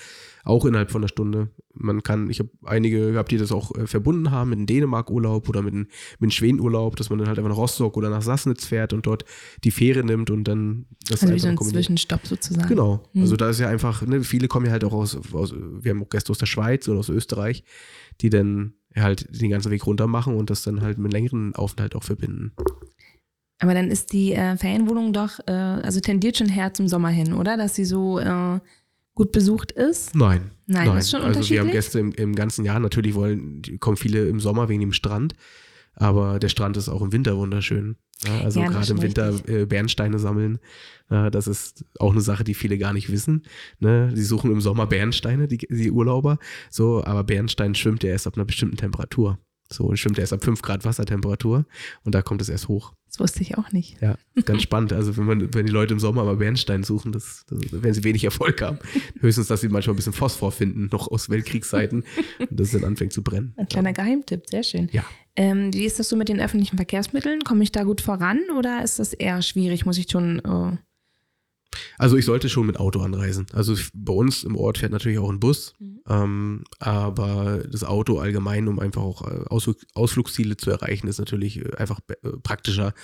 auch 0.44 0.64
innerhalb 0.64 0.90
von 0.90 1.02
einer 1.02 1.08
Stunde. 1.08 1.48
Man 1.74 2.02
kann, 2.02 2.28
ich 2.28 2.38
habe 2.40 2.50
einige 2.64 3.12
gehabt, 3.12 3.30
die 3.30 3.36
das 3.36 3.52
auch 3.52 3.74
äh, 3.76 3.86
verbunden 3.86 4.30
haben 4.30 4.50
mit 4.50 4.58
einem 4.58 4.66
Dänemark-Urlaub 4.66 5.48
oder 5.48 5.62
mit 5.62 5.72
einem, 5.72 5.82
mit 6.18 6.22
einem 6.22 6.30
Schweden-Urlaub, 6.30 6.96
dass 6.96 7.10
man 7.10 7.18
dann 7.18 7.28
halt 7.28 7.38
einfach 7.38 7.50
nach 7.50 7.58
Rostock 7.58 7.96
oder 7.96 8.10
nach 8.10 8.22
Sassnitz 8.22 8.66
fährt 8.66 8.92
und 8.92 9.06
dort 9.06 9.24
die 9.64 9.70
Fähre 9.70 10.04
nimmt 10.04 10.30
und 10.30 10.44
dann 10.44 10.86
das 11.08 11.22
Also 11.22 11.34
wie 11.34 11.38
so 11.38 11.48
ein 11.48 11.58
Zwischenstopp 11.58 12.26
sozusagen. 12.26 12.68
Genau. 12.68 13.02
Mhm. 13.12 13.22
Also 13.22 13.36
da 13.36 13.50
ist 13.50 13.60
ja 13.60 13.68
einfach, 13.68 14.02
ne, 14.02 14.22
viele 14.22 14.48
kommen 14.48 14.66
ja 14.66 14.72
halt 14.72 14.84
auch 14.84 14.92
aus, 14.92 15.18
aus, 15.32 15.52
wir 15.54 15.90
haben 15.90 16.02
auch 16.02 16.10
Gäste 16.10 16.30
aus 16.30 16.38
der 16.38 16.46
Schweiz 16.46 16.88
oder 16.88 16.98
aus 16.98 17.08
Österreich, 17.08 17.62
die 18.20 18.30
dann 18.30 18.74
halt 18.96 19.26
den 19.40 19.50
ganzen 19.50 19.70
Weg 19.70 19.86
runter 19.86 20.06
machen 20.06 20.36
und 20.36 20.50
das 20.50 20.62
dann 20.62 20.80
halt 20.80 20.98
mit 20.98 21.12
längeren 21.12 21.54
Aufenthalt 21.54 21.94
auch 21.94 22.04
verbinden. 22.04 22.52
Aber 23.58 23.74
dann 23.74 23.90
ist 23.90 24.12
die 24.12 24.32
äh, 24.32 24.56
Ferienwohnung 24.56 25.12
doch, 25.12 25.38
äh, 25.46 25.52
also 25.52 26.00
tendiert 26.00 26.36
schon 26.36 26.48
her 26.48 26.74
zum 26.74 26.88
Sommer 26.88 27.10
hin, 27.10 27.32
oder? 27.32 27.56
Dass 27.56 27.76
sie 27.76 27.84
so 27.84 28.18
äh, 28.18 28.58
gut 29.14 29.30
besucht 29.30 29.70
ist? 29.70 30.16
Nein. 30.16 30.50
Nein, 30.66 30.88
Nein. 30.88 30.98
ist 30.98 31.10
schon 31.10 31.22
Also 31.22 31.48
wir 31.48 31.60
haben 31.60 31.70
Gäste 31.70 32.00
im, 32.00 32.12
im, 32.12 32.34
ganzen 32.34 32.64
Jahr. 32.64 32.80
Natürlich 32.80 33.14
wollen, 33.14 33.62
kommen 33.78 33.96
viele 33.96 34.26
im 34.28 34.40
Sommer 34.40 34.68
wegen 34.68 34.80
dem 34.80 34.92
Strand, 34.92 35.34
aber 35.94 36.38
der 36.38 36.48
Strand 36.48 36.76
ist 36.76 36.88
auch 36.88 37.02
im 37.02 37.12
Winter 37.12 37.36
wunderschön. 37.36 37.96
Ja, 38.24 38.40
also 38.40 38.60
ja, 38.60 38.68
gerade 38.68 38.92
im 38.92 39.02
Winter 39.02 39.34
äh, 39.48 39.66
Bernsteine 39.66 40.18
sammeln, 40.18 40.58
äh, 41.10 41.30
das 41.30 41.46
ist 41.46 41.84
auch 41.98 42.12
eine 42.12 42.20
Sache, 42.20 42.44
die 42.44 42.54
viele 42.54 42.78
gar 42.78 42.92
nicht 42.92 43.10
wissen. 43.10 43.42
Ne? 43.80 44.12
Die 44.14 44.22
suchen 44.22 44.52
im 44.52 44.60
Sommer 44.60 44.86
Bernsteine, 44.86 45.48
die, 45.48 45.58
die 45.58 45.90
Urlauber. 45.90 46.38
So, 46.70 47.04
aber 47.04 47.24
Bernstein 47.24 47.74
schwimmt 47.74 48.04
ja 48.04 48.10
erst 48.10 48.26
ab 48.26 48.36
einer 48.36 48.44
bestimmten 48.44 48.76
Temperatur. 48.76 49.38
So 49.72 49.94
schwimmt 49.96 50.18
er 50.18 50.22
erst 50.22 50.32
ab 50.32 50.44
5 50.44 50.62
Grad 50.62 50.84
Wassertemperatur 50.84 51.64
und 52.04 52.14
da 52.14 52.22
kommt 52.22 52.40
es 52.42 52.48
erst 52.48 52.68
hoch. 52.68 52.92
Das 53.06 53.20
wusste 53.20 53.42
ich 53.42 53.58
auch 53.58 53.72
nicht. 53.72 54.00
Ja, 54.00 54.16
ganz 54.44 54.62
spannend. 54.62 54.92
Also 54.92 55.16
wenn 55.16 55.24
man, 55.24 55.54
wenn 55.54 55.66
die 55.66 55.72
Leute 55.72 55.92
im 55.92 56.00
Sommer 56.00 56.24
mal 56.24 56.36
Bernstein 56.36 56.82
suchen, 56.82 57.12
das, 57.12 57.44
das 57.48 57.72
werden 57.72 57.94
sie 57.94 58.04
wenig 58.04 58.24
Erfolg 58.24 58.62
haben. 58.62 58.78
Höchstens, 59.20 59.48
dass 59.48 59.60
sie 59.60 59.68
manchmal 59.68 59.94
ein 59.94 59.96
bisschen 59.96 60.12
Phosphor 60.12 60.52
finden, 60.52 60.88
noch 60.90 61.10
aus 61.10 61.28
Weltkriegszeiten 61.28 62.04
und 62.38 62.60
das 62.60 62.70
dann 62.70 62.84
anfängt 62.84 63.12
zu 63.12 63.22
brennen. 63.22 63.54
Ein 63.56 63.68
kleiner 63.68 63.92
Geheimtipp, 63.92 64.48
sehr 64.48 64.62
schön. 64.62 64.88
Ja. 64.92 65.04
Ähm, 65.36 65.72
wie 65.74 65.84
ist 65.84 65.98
das 65.98 66.08
so 66.08 66.16
mit 66.16 66.28
den 66.28 66.40
öffentlichen 66.40 66.76
Verkehrsmitteln? 66.76 67.44
Komme 67.44 67.62
ich 67.62 67.72
da 67.72 67.84
gut 67.84 68.00
voran 68.00 68.40
oder 68.58 68.82
ist 68.82 68.98
das 68.98 69.12
eher 69.12 69.42
schwierig? 69.42 69.86
Muss 69.86 69.98
ich 69.98 70.10
schon 70.10 70.38
äh 70.40 70.76
Also 71.98 72.16
ich 72.16 72.24
sollte 72.24 72.48
schon 72.48 72.66
mit 72.66 72.78
Auto 72.78 73.00
anreisen. 73.00 73.46
Also 73.52 73.74
bei 73.94 74.12
uns 74.12 74.44
im 74.44 74.56
Ort 74.56 74.78
fährt 74.78 74.92
natürlich 74.92 75.18
auch 75.18 75.30
ein 75.30 75.40
Bus, 75.40 75.74
mhm. 75.78 76.00
ähm, 76.08 76.64
aber 76.78 77.62
das 77.70 77.84
Auto 77.84 78.18
allgemein, 78.18 78.68
um 78.68 78.78
einfach 78.78 79.02
auch 79.02 79.26
äh, 79.26 79.44
Ausflug, 79.48 79.78
Ausflugsziele 79.94 80.56
zu 80.56 80.70
erreichen, 80.70 81.08
ist 81.08 81.18
natürlich 81.18 81.58
äh, 81.58 81.76
einfach 81.76 82.00
äh, 82.08 82.30
praktischer. 82.42 82.94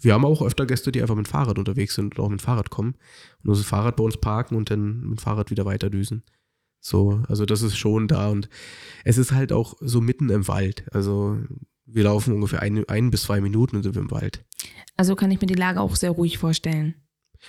Wir 0.00 0.14
haben 0.14 0.24
auch 0.24 0.42
öfter 0.42 0.66
Gäste, 0.66 0.92
die 0.92 1.02
einfach 1.02 1.16
mit 1.16 1.28
Fahrrad 1.28 1.58
unterwegs 1.58 1.94
sind 1.94 2.18
und 2.18 2.24
auch 2.24 2.30
mit 2.30 2.42
Fahrrad 2.42 2.70
kommen 2.70 2.94
und 3.42 3.50
das 3.50 3.64
Fahrrad 3.64 3.96
bei 3.96 4.04
uns 4.04 4.16
parken 4.16 4.56
und 4.56 4.70
dann 4.70 5.00
mit 5.00 5.20
Fahrrad 5.20 5.50
wieder 5.50 5.64
weiterdüsen. 5.64 6.22
So, 6.80 7.22
also 7.28 7.44
das 7.44 7.62
ist 7.62 7.76
schon 7.76 8.08
da 8.08 8.28
und 8.28 8.48
es 9.04 9.18
ist 9.18 9.32
halt 9.32 9.52
auch 9.52 9.74
so 9.80 10.00
mitten 10.00 10.30
im 10.30 10.46
Wald. 10.48 10.84
Also 10.92 11.38
wir 11.86 12.04
laufen 12.04 12.34
ungefähr 12.34 12.62
ein, 12.62 12.88
ein 12.88 13.10
bis 13.10 13.22
zwei 13.22 13.40
Minuten 13.40 13.76
und 13.76 13.82
sind 13.82 13.94
wir 13.94 14.02
im 14.02 14.10
Wald. 14.10 14.44
Also 14.96 15.16
kann 15.16 15.30
ich 15.30 15.40
mir 15.40 15.46
die 15.46 15.54
Lage 15.54 15.80
auch 15.80 15.96
sehr 15.96 16.10
ruhig 16.10 16.38
vorstellen. 16.38 16.94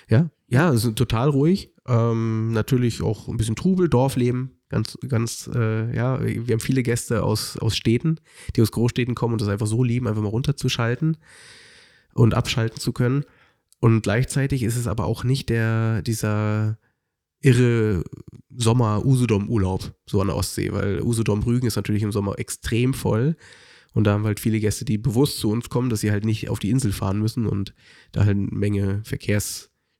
Ja, 0.07 0.29
ja, 0.47 0.71
es 0.73 0.85
ist 0.85 0.95
total 0.95 1.29
ruhig. 1.29 1.73
Ähm, 1.87 2.51
natürlich 2.51 3.01
auch 3.01 3.27
ein 3.27 3.37
bisschen 3.37 3.55
Trubel, 3.55 3.89
Dorfleben. 3.89 4.51
Ganz, 4.69 4.97
ganz, 5.07 5.49
äh, 5.53 5.95
ja, 5.95 6.23
wir 6.23 6.53
haben 6.53 6.59
viele 6.59 6.83
Gäste 6.83 7.23
aus, 7.23 7.57
aus 7.57 7.75
Städten, 7.75 8.19
die 8.55 8.61
aus 8.61 8.71
Großstädten 8.71 9.15
kommen 9.15 9.33
und 9.33 9.41
das 9.41 9.47
einfach 9.47 9.65
so 9.65 9.83
lieben, 9.83 10.07
einfach 10.07 10.21
mal 10.21 10.29
runterzuschalten 10.29 11.17
und 12.13 12.35
abschalten 12.35 12.79
zu 12.79 12.93
können. 12.93 13.25
Und 13.79 14.01
gleichzeitig 14.01 14.61
ist 14.61 14.75
es 14.75 14.87
aber 14.87 15.05
auch 15.05 15.23
nicht 15.23 15.49
der, 15.49 16.03
dieser 16.03 16.77
irre 17.41 18.03
Sommer-Usedom-Urlaub 18.55 19.95
so 20.05 20.21
an 20.21 20.27
der 20.27 20.35
Ostsee, 20.35 20.71
weil 20.71 21.01
Usedom-Rügen 21.01 21.67
ist 21.67 21.77
natürlich 21.77 22.03
im 22.03 22.11
Sommer 22.11 22.37
extrem 22.37 22.93
voll. 22.93 23.37
Und 23.93 24.03
da 24.03 24.13
haben 24.13 24.25
halt 24.25 24.39
viele 24.39 24.59
Gäste, 24.59 24.85
die 24.85 24.97
bewusst 24.97 25.39
zu 25.39 25.49
uns 25.49 25.69
kommen, 25.69 25.89
dass 25.89 26.01
sie 26.01 26.11
halt 26.11 26.25
nicht 26.25 26.49
auf 26.49 26.59
die 26.59 26.69
Insel 26.69 26.91
fahren 26.91 27.19
müssen 27.19 27.47
und 27.47 27.73
da 28.11 28.25
halt 28.25 28.37
eine 28.37 28.47
Menge 28.51 29.01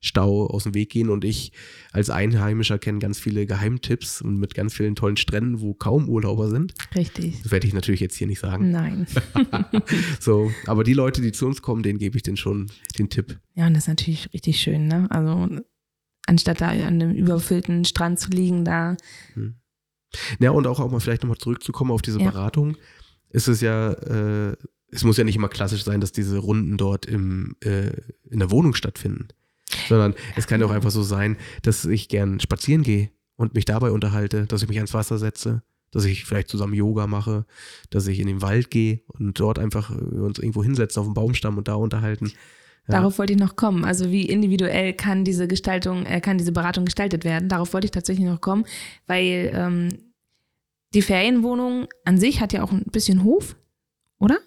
Verkehrsstau 0.00 0.46
aus 0.46 0.64
dem 0.64 0.74
Weg 0.74 0.90
gehen. 0.90 1.10
Und 1.10 1.24
ich 1.24 1.52
als 1.92 2.10
Einheimischer 2.10 2.78
kenne 2.78 2.98
ganz 2.98 3.18
viele 3.18 3.46
Geheimtipps 3.46 4.22
und 4.22 4.38
mit 4.38 4.54
ganz 4.54 4.74
vielen 4.74 4.94
tollen 4.94 5.16
Stränden, 5.16 5.60
wo 5.60 5.74
kaum 5.74 6.08
Urlauber 6.08 6.48
sind. 6.48 6.74
Richtig. 6.94 7.42
Das 7.42 7.52
werde 7.52 7.66
ich 7.66 7.74
natürlich 7.74 8.00
jetzt 8.00 8.16
hier 8.16 8.26
nicht 8.26 8.40
sagen. 8.40 8.70
Nein. 8.70 9.06
so, 10.20 10.50
aber 10.66 10.84
die 10.84 10.94
Leute, 10.94 11.20
die 11.22 11.32
zu 11.32 11.46
uns 11.46 11.62
kommen, 11.62 11.82
denen 11.82 11.98
gebe 11.98 12.16
ich 12.16 12.22
den 12.22 12.36
schon 12.36 12.70
den 12.98 13.08
Tipp. 13.08 13.38
Ja, 13.54 13.66
und 13.66 13.74
das 13.74 13.84
ist 13.84 13.88
natürlich 13.88 14.32
richtig 14.32 14.60
schön, 14.60 14.86
ne? 14.86 15.06
Also 15.10 15.48
anstatt 16.26 16.60
da 16.60 16.68
an 16.68 16.80
einem 16.80 17.14
überfüllten 17.14 17.84
Strand 17.84 18.18
zu 18.18 18.30
liegen, 18.30 18.64
da. 18.64 18.96
Hm. 19.34 19.54
Ja, 20.40 20.50
und 20.50 20.66
auch, 20.66 20.80
auch 20.80 20.90
mal 20.90 21.00
vielleicht 21.00 21.22
nochmal 21.22 21.38
zurückzukommen 21.38 21.92
auf 21.92 22.02
diese 22.02 22.18
ja. 22.20 22.30
Beratung 22.30 22.76
ist 23.32 23.46
es 23.46 23.60
ja, 23.60 23.92
äh, 23.92 24.56
es 24.90 25.04
muss 25.04 25.16
ja 25.16 25.22
nicht 25.22 25.36
immer 25.36 25.48
klassisch 25.48 25.84
sein, 25.84 26.00
dass 26.00 26.10
diese 26.10 26.38
Runden 26.38 26.76
dort 26.76 27.06
im, 27.06 27.54
äh, 27.60 27.92
in 28.28 28.40
der 28.40 28.50
Wohnung 28.50 28.74
stattfinden. 28.74 29.28
Sondern 29.90 30.14
es 30.36 30.46
kann 30.46 30.62
auch 30.62 30.70
einfach 30.70 30.90
so 30.90 31.02
sein, 31.02 31.36
dass 31.62 31.84
ich 31.84 32.08
gern 32.08 32.40
spazieren 32.40 32.82
gehe 32.82 33.10
und 33.36 33.54
mich 33.54 33.64
dabei 33.64 33.90
unterhalte, 33.90 34.46
dass 34.46 34.62
ich 34.62 34.68
mich 34.68 34.78
ans 34.78 34.94
Wasser 34.94 35.18
setze, 35.18 35.62
dass 35.90 36.04
ich 36.04 36.24
vielleicht 36.24 36.48
zusammen 36.48 36.74
Yoga 36.74 37.06
mache, 37.06 37.44
dass 37.90 38.06
ich 38.06 38.20
in 38.20 38.28
den 38.28 38.40
Wald 38.40 38.70
gehe 38.70 39.00
und 39.08 39.38
dort 39.40 39.58
einfach 39.58 39.90
äh, 39.90 39.94
uns 39.94 40.38
irgendwo 40.38 40.62
hinsetzen 40.62 41.00
auf 41.00 41.06
den 41.08 41.14
Baumstamm 41.14 41.58
und 41.58 41.66
da 41.66 41.74
unterhalten. 41.74 42.26
Ja. 42.86 42.98
Darauf 42.98 43.18
wollte 43.18 43.32
ich 43.32 43.38
noch 43.38 43.56
kommen. 43.56 43.84
Also 43.84 44.10
wie 44.10 44.26
individuell 44.26 44.92
kann 44.92 45.24
diese 45.24 45.48
Gestaltung, 45.48 46.06
äh, 46.06 46.20
kann 46.20 46.38
diese 46.38 46.52
Beratung 46.52 46.84
gestaltet 46.84 47.24
werden? 47.24 47.48
Darauf 47.48 47.72
wollte 47.74 47.86
ich 47.86 47.90
tatsächlich 47.90 48.26
noch 48.26 48.40
kommen, 48.40 48.64
weil 49.06 49.50
ähm, 49.52 49.88
die 50.94 51.02
Ferienwohnung 51.02 51.88
an 52.04 52.18
sich 52.18 52.40
hat 52.40 52.52
ja 52.52 52.62
auch 52.62 52.72
ein 52.72 52.84
bisschen 52.84 53.24
Hof, 53.24 53.56
oder? 54.18 54.38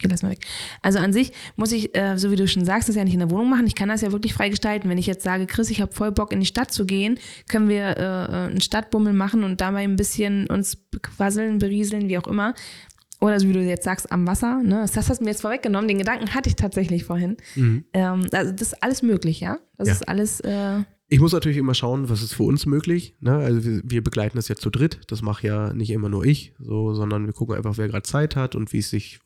Okay, 0.00 0.08
lass 0.10 0.22
mal 0.22 0.30
weg. 0.30 0.46
Also 0.80 1.00
an 1.00 1.12
sich 1.12 1.32
muss 1.56 1.72
ich, 1.72 1.96
äh, 1.96 2.16
so 2.16 2.30
wie 2.30 2.36
du 2.36 2.46
schon 2.46 2.64
sagst, 2.64 2.88
das 2.88 2.94
ja 2.94 3.02
nicht 3.02 3.14
in 3.14 3.18
der 3.18 3.30
Wohnung 3.30 3.50
machen. 3.50 3.66
Ich 3.66 3.74
kann 3.74 3.88
das 3.88 4.00
ja 4.00 4.12
wirklich 4.12 4.32
frei 4.32 4.48
gestalten. 4.48 4.88
Wenn 4.88 4.98
ich 4.98 5.06
jetzt 5.06 5.24
sage, 5.24 5.46
Chris, 5.46 5.70
ich 5.70 5.80
habe 5.80 5.92
voll 5.92 6.12
Bock 6.12 6.32
in 6.32 6.38
die 6.38 6.46
Stadt 6.46 6.70
zu 6.70 6.86
gehen, 6.86 7.18
können 7.48 7.68
wir 7.68 7.96
äh, 7.96 8.02
äh 8.02 8.46
einen 8.48 8.60
Stadtbummel 8.60 9.12
machen 9.12 9.42
und 9.42 9.60
dabei 9.60 9.82
ein 9.82 9.96
bisschen 9.96 10.46
uns 10.46 10.76
bequasseln, 10.76 11.58
berieseln, 11.58 12.08
wie 12.08 12.16
auch 12.16 12.28
immer. 12.28 12.54
Oder 13.20 13.40
so 13.40 13.48
wie 13.48 13.52
du 13.52 13.60
jetzt 13.60 13.82
sagst, 13.82 14.12
am 14.12 14.24
Wasser. 14.28 14.62
Ne? 14.62 14.82
Das 14.82 14.96
hast 14.96 15.20
du 15.20 15.24
mir 15.24 15.30
jetzt 15.30 15.40
vorweggenommen. 15.40 15.88
Den 15.88 15.98
Gedanken 15.98 16.32
hatte 16.32 16.48
ich 16.48 16.54
tatsächlich 16.54 17.02
vorhin. 17.02 17.36
Mhm. 17.56 17.84
Ähm, 17.92 18.26
also 18.30 18.52
das 18.52 18.68
ist 18.68 18.82
alles 18.82 19.02
möglich, 19.02 19.40
ja? 19.40 19.58
Das 19.76 19.88
ja. 19.88 19.94
ist 19.94 20.08
alles. 20.08 20.40
Äh, 20.40 20.84
ich 21.10 21.20
muss 21.20 21.32
natürlich 21.32 21.56
immer 21.56 21.74
schauen, 21.74 22.10
was 22.10 22.22
ist 22.22 22.34
für 22.34 22.42
uns 22.42 22.66
möglich. 22.66 23.16
Ne? 23.20 23.34
Also 23.36 23.64
wir, 23.64 23.80
wir, 23.82 24.04
begleiten 24.04 24.36
das 24.36 24.48
ja 24.48 24.56
zu 24.56 24.68
dritt. 24.68 25.00
Das 25.08 25.22
mache 25.22 25.46
ja 25.46 25.72
nicht 25.72 25.90
immer 25.90 26.10
nur 26.10 26.24
ich, 26.24 26.52
so, 26.58 26.94
sondern 26.94 27.24
wir 27.24 27.32
gucken 27.32 27.56
einfach, 27.56 27.78
wer 27.78 27.88
gerade 27.88 28.02
Zeit 28.02 28.36
hat 28.36 28.54
und 28.54 28.72
wie 28.74 28.78
es 28.78 28.90
sich 28.90 29.18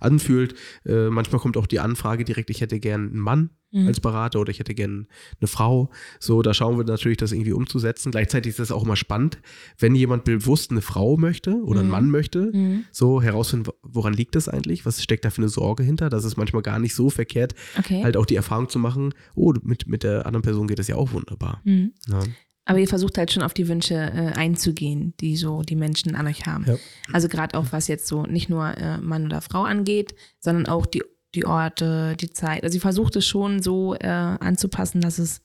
anfühlt. 0.00 0.54
Äh, 0.84 1.10
manchmal 1.10 1.40
kommt 1.40 1.56
auch 1.56 1.68
die 1.68 1.78
Anfrage 1.78 2.24
direkt, 2.24 2.50
ich 2.50 2.60
hätte 2.60 2.80
gern 2.80 3.10
einen 3.10 3.20
Mann 3.20 3.50
mhm. 3.74 3.88
als 3.88 4.00
Berater 4.00 4.40
oder 4.40 4.50
ich 4.50 4.58
hätte 4.58 4.74
gerne 4.74 5.06
eine 5.40 5.48
Frau. 5.48 5.90
So, 6.20 6.40
da 6.42 6.54
schauen 6.54 6.78
wir 6.78 6.84
natürlich, 6.84 7.18
das 7.18 7.32
irgendwie 7.32 7.52
umzusetzen. 7.52 8.12
Gleichzeitig 8.12 8.50
ist 8.50 8.60
das 8.60 8.72
auch 8.72 8.84
immer 8.84 8.96
spannend, 8.96 9.38
wenn 9.78 9.94
jemand 9.94 10.24
bewusst 10.24 10.70
eine 10.70 10.80
Frau 10.80 11.16
möchte 11.16 11.54
oder 11.62 11.80
mhm. 11.80 11.80
einen 11.80 11.90
Mann 11.90 12.10
möchte, 12.10 12.50
mhm. 12.52 12.84
so 12.90 13.20
herausfinden, 13.20 13.70
woran 13.82 14.14
liegt 14.14 14.36
das 14.36 14.48
eigentlich? 14.48 14.86
Was 14.86 15.02
steckt 15.02 15.24
da 15.24 15.30
für 15.30 15.42
eine 15.42 15.48
Sorge 15.48 15.82
hinter? 15.82 16.08
Das 16.08 16.24
ist 16.24 16.36
manchmal 16.36 16.62
gar 16.62 16.78
nicht 16.78 16.94
so 16.94 17.10
verkehrt, 17.10 17.54
okay. 17.78 18.02
halt 18.02 18.16
auch 18.16 18.26
die 18.26 18.36
Erfahrung 18.36 18.68
zu 18.68 18.78
machen, 18.78 19.12
oh, 19.34 19.52
mit, 19.62 19.88
mit 19.88 20.02
der 20.02 20.26
anderen 20.26 20.42
Person 20.42 20.68
geht 20.68 20.78
das 20.78 20.88
ja 20.88 20.96
auch 20.96 21.12
wunderbar. 21.12 21.60
Mhm. 21.64 21.92
Ja. 22.08 22.22
Aber 22.66 22.78
ihr 22.78 22.88
versucht 22.88 23.18
halt 23.18 23.30
schon 23.30 23.42
auf 23.42 23.52
die 23.52 23.68
Wünsche 23.68 23.94
äh, 23.94 24.32
einzugehen, 24.34 25.12
die 25.20 25.36
so 25.36 25.62
die 25.62 25.76
Menschen 25.76 26.14
an 26.14 26.26
euch 26.26 26.46
haben. 26.46 26.64
Ja. 26.66 26.76
Also 27.12 27.28
gerade 27.28 27.58
auch 27.58 27.66
was 27.72 27.88
jetzt 27.88 28.06
so 28.06 28.22
nicht 28.22 28.48
nur 28.48 28.66
äh, 28.76 28.98
Mann 28.98 29.26
oder 29.26 29.42
Frau 29.42 29.64
angeht, 29.64 30.14
sondern 30.40 30.66
auch 30.66 30.86
die 30.86 31.02
die 31.34 31.46
Orte, 31.46 32.16
die 32.16 32.30
Zeit. 32.30 32.62
Also 32.62 32.74
sie 32.74 32.80
versucht 32.80 33.16
es 33.16 33.26
schon 33.26 33.62
so 33.62 33.94
äh, 33.94 34.06
anzupassen, 34.06 35.00
dass 35.00 35.18
es 35.18 35.42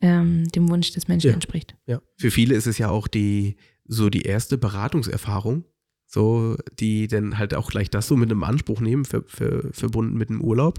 ähm, 0.00 0.48
dem 0.48 0.68
Wunsch 0.68 0.92
des 0.92 1.08
Menschen 1.08 1.28
ja. 1.28 1.34
entspricht. 1.34 1.76
Ja, 1.86 2.00
für 2.16 2.30
viele 2.30 2.54
ist 2.54 2.66
es 2.66 2.78
ja 2.78 2.88
auch 2.90 3.08
die 3.08 3.56
so 3.86 4.08
die 4.10 4.22
erste 4.22 4.58
Beratungserfahrung, 4.58 5.64
so 6.06 6.56
die 6.78 7.06
dann 7.06 7.38
halt 7.38 7.54
auch 7.54 7.70
gleich 7.70 7.90
das 7.90 8.08
so 8.08 8.16
mit 8.16 8.30
einem 8.30 8.44
Anspruch 8.44 8.80
nehmen, 8.80 9.04
für, 9.04 9.24
für, 9.26 9.70
verbunden 9.72 10.16
mit 10.16 10.30
dem 10.30 10.40
Urlaub. 10.40 10.78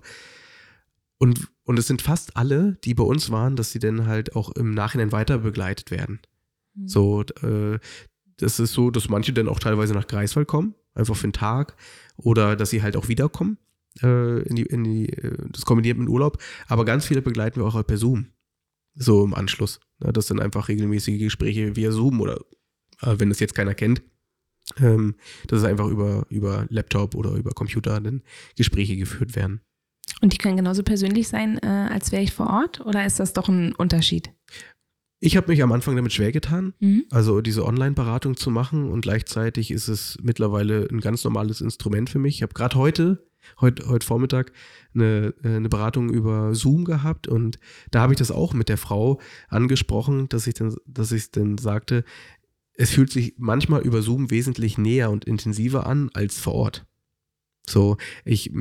Und, 1.18 1.48
und 1.64 1.80
es 1.80 1.88
sind 1.88 2.02
fast 2.02 2.36
alle, 2.36 2.78
die 2.84 2.94
bei 2.94 3.04
uns 3.04 3.30
waren, 3.30 3.56
dass 3.56 3.72
sie 3.72 3.80
dann 3.80 4.08
halt 4.08 4.36
auch 4.36 4.52
im 4.52 4.72
Nachhinein 4.72 5.12
weiter 5.12 5.40
begleitet 5.40 5.92
werden. 5.92 6.20
Mhm. 6.74 6.88
So, 6.88 7.22
äh, 7.42 7.80
das 8.38 8.60
ist 8.60 8.74
so, 8.74 8.92
dass 8.92 9.08
manche 9.08 9.34
dann 9.34 9.48
auch 9.48 9.60
teilweise 9.60 9.94
nach 9.94 10.08
Greifswald 10.08 10.48
kommen, 10.48 10.76
einfach 10.94 11.16
für 11.16 11.26
einen 11.26 11.34
Tag, 11.34 11.78
oder 12.18 12.56
dass 12.56 12.72
sie 12.72 12.82
halt 12.82 12.98
auch 12.98 13.08
wiederkommen 13.08 13.58
äh, 14.02 14.42
in 14.44 14.56
die, 14.56 14.64
in 14.64 14.84
die, 14.84 15.10
äh, 15.10 15.38
das 15.52 15.66
kombiniert 15.66 15.98
mit 15.98 16.10
Urlaub. 16.10 16.42
Aber 16.68 16.86
ganz 16.86 17.06
viele 17.06 17.22
begleiten 17.22 17.60
wir 17.60 17.66
auch 17.66 17.76
halt 17.76 17.88
per 17.88 17.98
Zoom. 17.98 18.28
So 18.96 19.26
im 19.26 19.34
Anschluss. 19.34 19.80
Ja, 20.04 20.12
das 20.12 20.28
sind 20.28 20.40
einfach 20.40 20.68
regelmäßige 20.68 21.20
Gespräche 21.20 21.76
via 21.76 21.92
Zoom 21.92 22.22
oder 22.22 22.40
äh, 23.02 23.16
wenn 23.18 23.30
das 23.30 23.40
jetzt 23.40 23.56
keiner 23.56 23.74
kennt, 23.74 24.02
ähm, 24.80 25.16
dass 25.48 25.60
es 25.60 25.66
einfach 25.66 25.88
über, 25.88 26.26
über 26.30 26.66
Laptop 26.70 27.16
oder 27.16 27.32
über 27.32 27.52
Computer 27.52 28.00
dann 28.00 28.22
Gespräche 28.56 28.96
geführt 28.96 29.36
werden. 29.36 29.62
Und 30.22 30.34
die 30.34 30.38
können 30.38 30.58
genauso 30.58 30.84
persönlich 30.84 31.28
sein, 31.28 31.60
äh, 31.62 31.68
als 31.68 32.12
wäre 32.12 32.24
ich 32.24 32.34
vor 32.34 32.48
Ort? 32.48 32.82
Oder 32.86 33.06
ist 33.06 33.20
das 33.20 33.34
doch 33.34 33.50
ein 33.50 33.74
Unterschied? 33.74 34.32
Ich 35.20 35.38
habe 35.38 35.48
mich 35.48 35.64
am 35.64 35.72
Anfang 35.72 35.96
damit 35.96 36.14
schwer 36.14 36.32
getan, 36.32 36.74
mhm. 36.80 37.06
also 37.10 37.42
diese 37.42 37.66
Online-Beratung 37.66 38.38
zu 38.38 38.52
machen 38.52 38.90
und 38.90 39.02
gleichzeitig 39.02 39.72
ist 39.72 39.88
es 39.88 40.18
mittlerweile 40.22 40.88
ein 40.92 41.00
ganz 41.00 41.24
normales 41.24 41.62
Instrument 41.62 42.10
für 42.10 42.20
mich. 42.20 42.36
Ich 42.36 42.44
habe 42.44 42.54
gerade 42.54 42.76
heute 42.78 43.26
heute, 43.60 43.88
heute 43.88 44.06
Vormittag 44.06 44.52
eine, 44.94 45.34
äh, 45.44 45.56
eine 45.56 45.70
Beratung 45.70 46.10
über 46.10 46.54
Zoom 46.54 46.86
gehabt 46.86 47.28
und 47.28 47.60
da 47.92 48.02
habe 48.02 48.14
ich 48.14 48.20
das 48.20 48.32
auch 48.32 48.54
mit 48.54 48.70
der 48.70 48.78
Frau 48.78 49.20
angesprochen, 49.48 50.30
dass 50.30 50.48
ich 50.48 50.54
dann, 50.54 50.76
dass 50.86 51.14
dann 51.32 51.58
sagte, 51.58 52.04
es 52.74 52.92
fühlt 52.92 53.12
sich 53.12 53.36
manchmal 53.38 53.82
über 53.82 54.02
Zoom 54.02 54.32
wesentlich 54.32 54.78
näher 54.78 55.10
und 55.10 55.26
intensiver 55.26 55.86
an 55.86 56.10
als 56.14 56.38
vor 56.38 56.54
Ort. 56.54 56.86
So, 57.68 57.98
ich, 58.26 58.52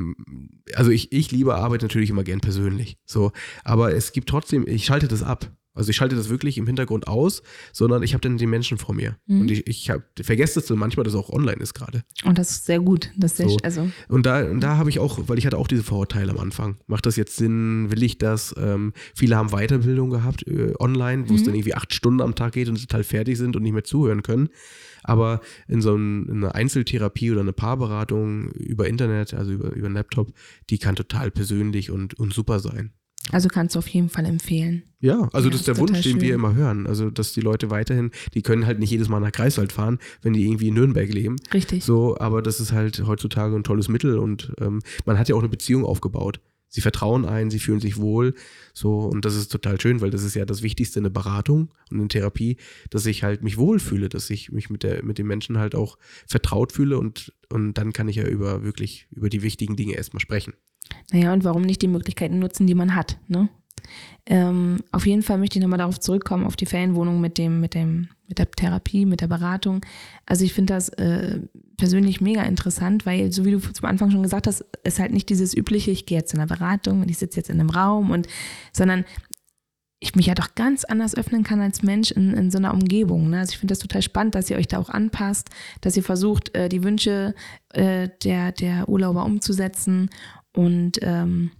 also 0.73 0.89
ich, 0.89 1.11
ich 1.11 1.31
liebe 1.31 1.55
Arbeit 1.55 1.83
natürlich 1.83 2.09
immer 2.09 2.23
gern 2.23 2.39
persönlich. 2.39 2.97
So, 3.05 3.31
aber 3.63 3.93
es 3.93 4.13
gibt 4.13 4.29
trotzdem, 4.29 4.65
ich 4.67 4.85
schalte 4.85 5.07
das 5.07 5.21
ab. 5.21 5.51
Also 5.75 5.89
ich 5.89 5.95
schalte 5.95 6.15
das 6.15 6.29
wirklich 6.29 6.57
im 6.57 6.65
Hintergrund 6.65 7.07
aus, 7.07 7.43
sondern 7.73 8.01
ich 8.01 8.13
habe 8.13 8.21
dann 8.21 8.37
die 8.37 8.47
Menschen 8.47 8.77
vor 8.77 8.95
mir. 8.95 9.17
Mhm. 9.27 9.41
Und 9.41 9.51
ich, 9.51 9.67
ich 9.67 9.89
hab, 9.89 10.01
vergesse 10.19 10.59
es 10.59 10.69
manchmal, 10.69 11.03
dass 11.03 11.13
es 11.13 11.19
auch 11.19 11.29
online 11.29 11.61
ist 11.61 11.73
gerade. 11.73 12.03
Und 12.23 12.37
das 12.37 12.51
ist 12.51 12.65
sehr 12.65 12.79
gut. 12.79 13.11
Das 13.17 13.37
sehr, 13.37 13.49
so. 13.49 13.57
also. 13.61 13.89
Und 14.07 14.25
da, 14.25 14.45
und 14.49 14.61
da 14.61 14.77
habe 14.77 14.89
ich 14.89 14.99
auch, 14.99 15.19
weil 15.27 15.37
ich 15.37 15.45
hatte 15.45 15.57
auch 15.57 15.67
diese 15.67 15.83
Vorurteile 15.83 16.31
am 16.31 16.39
Anfang. 16.39 16.77
Macht 16.87 17.05
das 17.05 17.17
jetzt 17.17 17.35
Sinn? 17.35 17.91
Will 17.91 18.03
ich 18.03 18.17
das? 18.17 18.55
Ähm, 18.57 18.93
viele 19.13 19.35
haben 19.35 19.49
Weiterbildung 19.49 20.09
gehabt 20.09 20.47
äh, 20.47 20.73
online, 20.79 21.27
wo 21.27 21.33
mhm. 21.33 21.39
es 21.39 21.43
dann 21.43 21.53
irgendwie 21.53 21.75
acht 21.75 21.93
Stunden 21.93 22.21
am 22.21 22.35
Tag 22.35 22.53
geht 22.53 22.69
und 22.69 22.79
total 22.79 23.03
fertig 23.03 23.37
sind 23.37 23.55
und 23.55 23.63
nicht 23.63 23.73
mehr 23.73 23.83
zuhören 23.83 24.23
können. 24.23 24.49
Aber 25.03 25.41
in 25.67 25.81
so 25.81 25.95
ein, 25.95 26.25
in 26.27 26.43
eine 26.43 26.55
Einzeltherapie 26.55 27.31
oder 27.31 27.41
eine 27.41 27.53
Paarberatung 27.53 28.49
über 28.51 28.87
Internet, 28.87 29.35
also 29.35 29.51
über, 29.51 29.71
über 29.73 29.85
einen 29.85 29.95
Laptop, 29.95 30.33
die 30.69 30.79
kann 30.79 30.95
total 30.95 31.29
persönlich 31.29 31.91
und, 31.91 32.15
und 32.15 32.33
super 32.33 32.59
sein. 32.59 32.91
Also 33.31 33.47
kannst 33.49 33.75
du 33.75 33.79
auf 33.79 33.87
jeden 33.87 34.09
Fall 34.09 34.25
empfehlen. 34.25 34.83
Ja, 34.99 35.29
also 35.33 35.47
ja, 35.47 35.51
das 35.51 35.61
ist 35.61 35.67
der 35.67 35.77
Wunsch, 35.77 36.01
den 36.01 36.21
wir 36.21 36.33
immer 36.33 36.55
hören. 36.55 36.87
Also, 36.87 37.09
dass 37.09 37.33
die 37.33 37.41
Leute 37.41 37.69
weiterhin, 37.69 38.11
die 38.33 38.41
können 38.41 38.65
halt 38.65 38.79
nicht 38.79 38.91
jedes 38.91 39.09
Mal 39.09 39.19
nach 39.19 39.31
Greifswald 39.31 39.71
fahren, 39.71 39.99
wenn 40.21 40.33
die 40.33 40.45
irgendwie 40.45 40.69
in 40.69 40.75
Nürnberg 40.75 41.11
leben. 41.11 41.35
Richtig. 41.53 41.83
So, 41.83 42.17
aber 42.19 42.41
das 42.41 42.59
ist 42.59 42.71
halt 42.71 43.03
heutzutage 43.05 43.55
ein 43.55 43.63
tolles 43.63 43.87
Mittel 43.87 44.17
und 44.17 44.53
ähm, 44.59 44.81
man 45.05 45.17
hat 45.19 45.29
ja 45.29 45.35
auch 45.35 45.39
eine 45.39 45.49
Beziehung 45.49 45.85
aufgebaut. 45.85 46.39
Sie 46.75 46.81
vertrauen 46.81 47.23
ein, 47.23 47.49
sie 47.49 47.59
fühlen 47.59 47.79
sich 47.79 47.95
wohl. 47.95 48.33
So, 48.73 48.99
und 48.99 49.23
das 49.23 49.33
ist 49.37 49.49
total 49.49 49.79
schön, 49.79 50.01
weil 50.01 50.09
das 50.09 50.23
ist 50.23 50.35
ja 50.35 50.43
das 50.43 50.61
Wichtigste 50.61 50.99
in 50.99 51.03
der 51.03 51.09
Beratung 51.09 51.71
und 51.89 52.01
in 52.01 52.09
Therapie, 52.09 52.57
dass 52.89 53.05
ich 53.05 53.23
halt 53.23 53.43
mich 53.43 53.57
wohlfühle, 53.57 54.09
dass 54.09 54.29
ich 54.29 54.51
mich 54.51 54.69
mit, 54.69 54.83
der, 54.83 55.01
mit 55.01 55.17
den 55.17 55.25
Menschen 55.25 55.57
halt 55.57 55.73
auch 55.73 55.97
vertraut 56.27 56.73
fühle 56.73 56.99
und, 56.99 57.33
und 57.47 57.75
dann 57.75 57.93
kann 57.93 58.09
ich 58.09 58.17
ja 58.17 58.27
über 58.27 58.65
wirklich 58.65 59.07
über 59.11 59.29
die 59.29 59.41
wichtigen 59.41 59.77
Dinge 59.77 59.93
erstmal 59.93 60.19
sprechen. 60.19 60.53
Naja, 61.13 61.31
und 61.31 61.45
warum 61.45 61.61
nicht 61.61 61.81
die 61.81 61.87
Möglichkeiten 61.87 62.39
nutzen, 62.39 62.67
die 62.67 62.75
man 62.75 62.93
hat, 62.93 63.19
ne? 63.29 63.47
Ähm, 64.25 64.79
auf 64.91 65.05
jeden 65.05 65.21
Fall 65.21 65.37
möchte 65.37 65.57
ich 65.57 65.61
nochmal 65.61 65.79
darauf 65.79 65.99
zurückkommen, 65.99 66.45
auf 66.45 66.55
die 66.55 66.65
Ferienwohnung 66.65 67.21
mit 67.21 67.37
dem, 67.37 67.59
mit 67.59 67.73
dem, 67.73 68.09
mit 68.27 68.39
der 68.39 68.49
Therapie, 68.49 69.05
mit 69.05 69.21
der 69.21 69.27
Beratung. 69.27 69.81
Also 70.25 70.43
ich 70.43 70.53
finde 70.53 70.73
das 70.73 70.89
äh, 70.89 71.39
persönlich 71.77 72.21
mega 72.21 72.43
interessant, 72.43 73.05
weil, 73.05 73.31
so 73.31 73.45
wie 73.45 73.51
du 73.51 73.59
zum 73.59 73.85
Anfang 73.85 74.11
schon 74.11 74.23
gesagt 74.23 74.47
hast, 74.47 74.65
ist 74.83 74.99
halt 74.99 75.13
nicht 75.13 75.29
dieses 75.29 75.55
übliche, 75.55 75.91
ich 75.91 76.05
gehe 76.05 76.17
jetzt 76.17 76.31
zu 76.31 76.37
einer 76.37 76.47
Beratung 76.47 77.01
und 77.01 77.09
ich 77.09 77.17
sitze 77.17 77.37
jetzt 77.37 77.49
in 77.49 77.59
einem 77.59 77.69
Raum 77.69 78.11
und, 78.11 78.27
sondern 78.73 79.05
ich 79.99 80.15
mich 80.15 80.27
ja 80.27 80.35
doch 80.35 80.55
ganz 80.55 80.83
anders 80.83 81.15
öffnen 81.15 81.43
kann 81.43 81.61
als 81.61 81.81
Mensch 81.81 82.11
in, 82.11 82.33
in 82.33 82.51
so 82.51 82.57
einer 82.57 82.73
Umgebung. 82.73 83.29
Ne? 83.29 83.39
Also 83.39 83.51
ich 83.51 83.57
finde 83.57 83.71
das 83.71 83.79
total 83.79 84.01
spannend, 84.01 84.35
dass 84.35 84.49
ihr 84.49 84.57
euch 84.57 84.67
da 84.67 84.77
auch 84.77 84.89
anpasst, 84.89 85.49
dass 85.81 85.97
ihr 85.97 86.03
versucht, 86.03 86.55
äh, 86.55 86.69
die 86.69 86.83
Wünsche 86.83 87.33
äh, 87.73 88.09
der, 88.23 88.51
der 88.51 88.89
Urlauber 88.89 89.25
umzusetzen 89.25 90.09
und 90.53 90.99
ähm, 91.01 91.51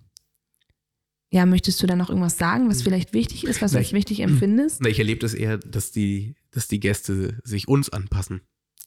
ja, 1.35 1.45
möchtest 1.45 1.83
du 1.83 1.87
da 1.87 1.97
noch 1.97 2.07
irgendwas 2.09 2.37
sagen, 2.37 2.69
was 2.69 2.77
hm. 2.77 2.83
vielleicht 2.85 3.11
wichtig 3.11 3.43
ist, 3.43 3.61
was 3.61 3.73
du 3.73 3.77
als 3.77 3.91
wichtig 3.91 4.21
empfindest? 4.21 4.79
Na, 4.81 4.87
ich 4.87 4.99
erlebe 4.99 5.19
das 5.19 5.33
eher, 5.33 5.57
dass 5.57 5.91
die, 5.91 6.35
dass 6.51 6.69
die 6.69 6.79
Gäste 6.79 7.41
sich 7.43 7.67
uns 7.67 7.89
anpassen. 7.89 8.39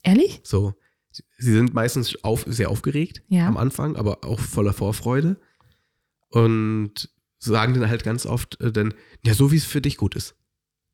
Ehrlich? 0.03 0.41
So. 0.45 0.73
Sie 1.11 1.53
sind 1.53 1.75
meistens 1.75 2.25
auf, 2.25 2.47
sehr 2.49 2.71
aufgeregt 2.71 3.23
ja. 3.29 3.47
am 3.47 3.59
Anfang, 3.59 3.97
aber 3.97 4.25
auch 4.25 4.41
voller 4.41 4.73
Vorfreude. 4.73 5.37
Und 6.31 7.11
sagen 7.39 7.75
dann 7.75 7.91
halt 7.91 8.03
ganz 8.03 8.25
oft, 8.25 8.59
äh, 8.63 8.73
dann, 8.73 8.95
ja, 9.27 9.35
so 9.35 9.53
wie 9.53 9.57
es 9.57 9.67
für 9.67 9.83
dich 9.83 9.99
gut 9.99 10.17
ist. 10.17 10.35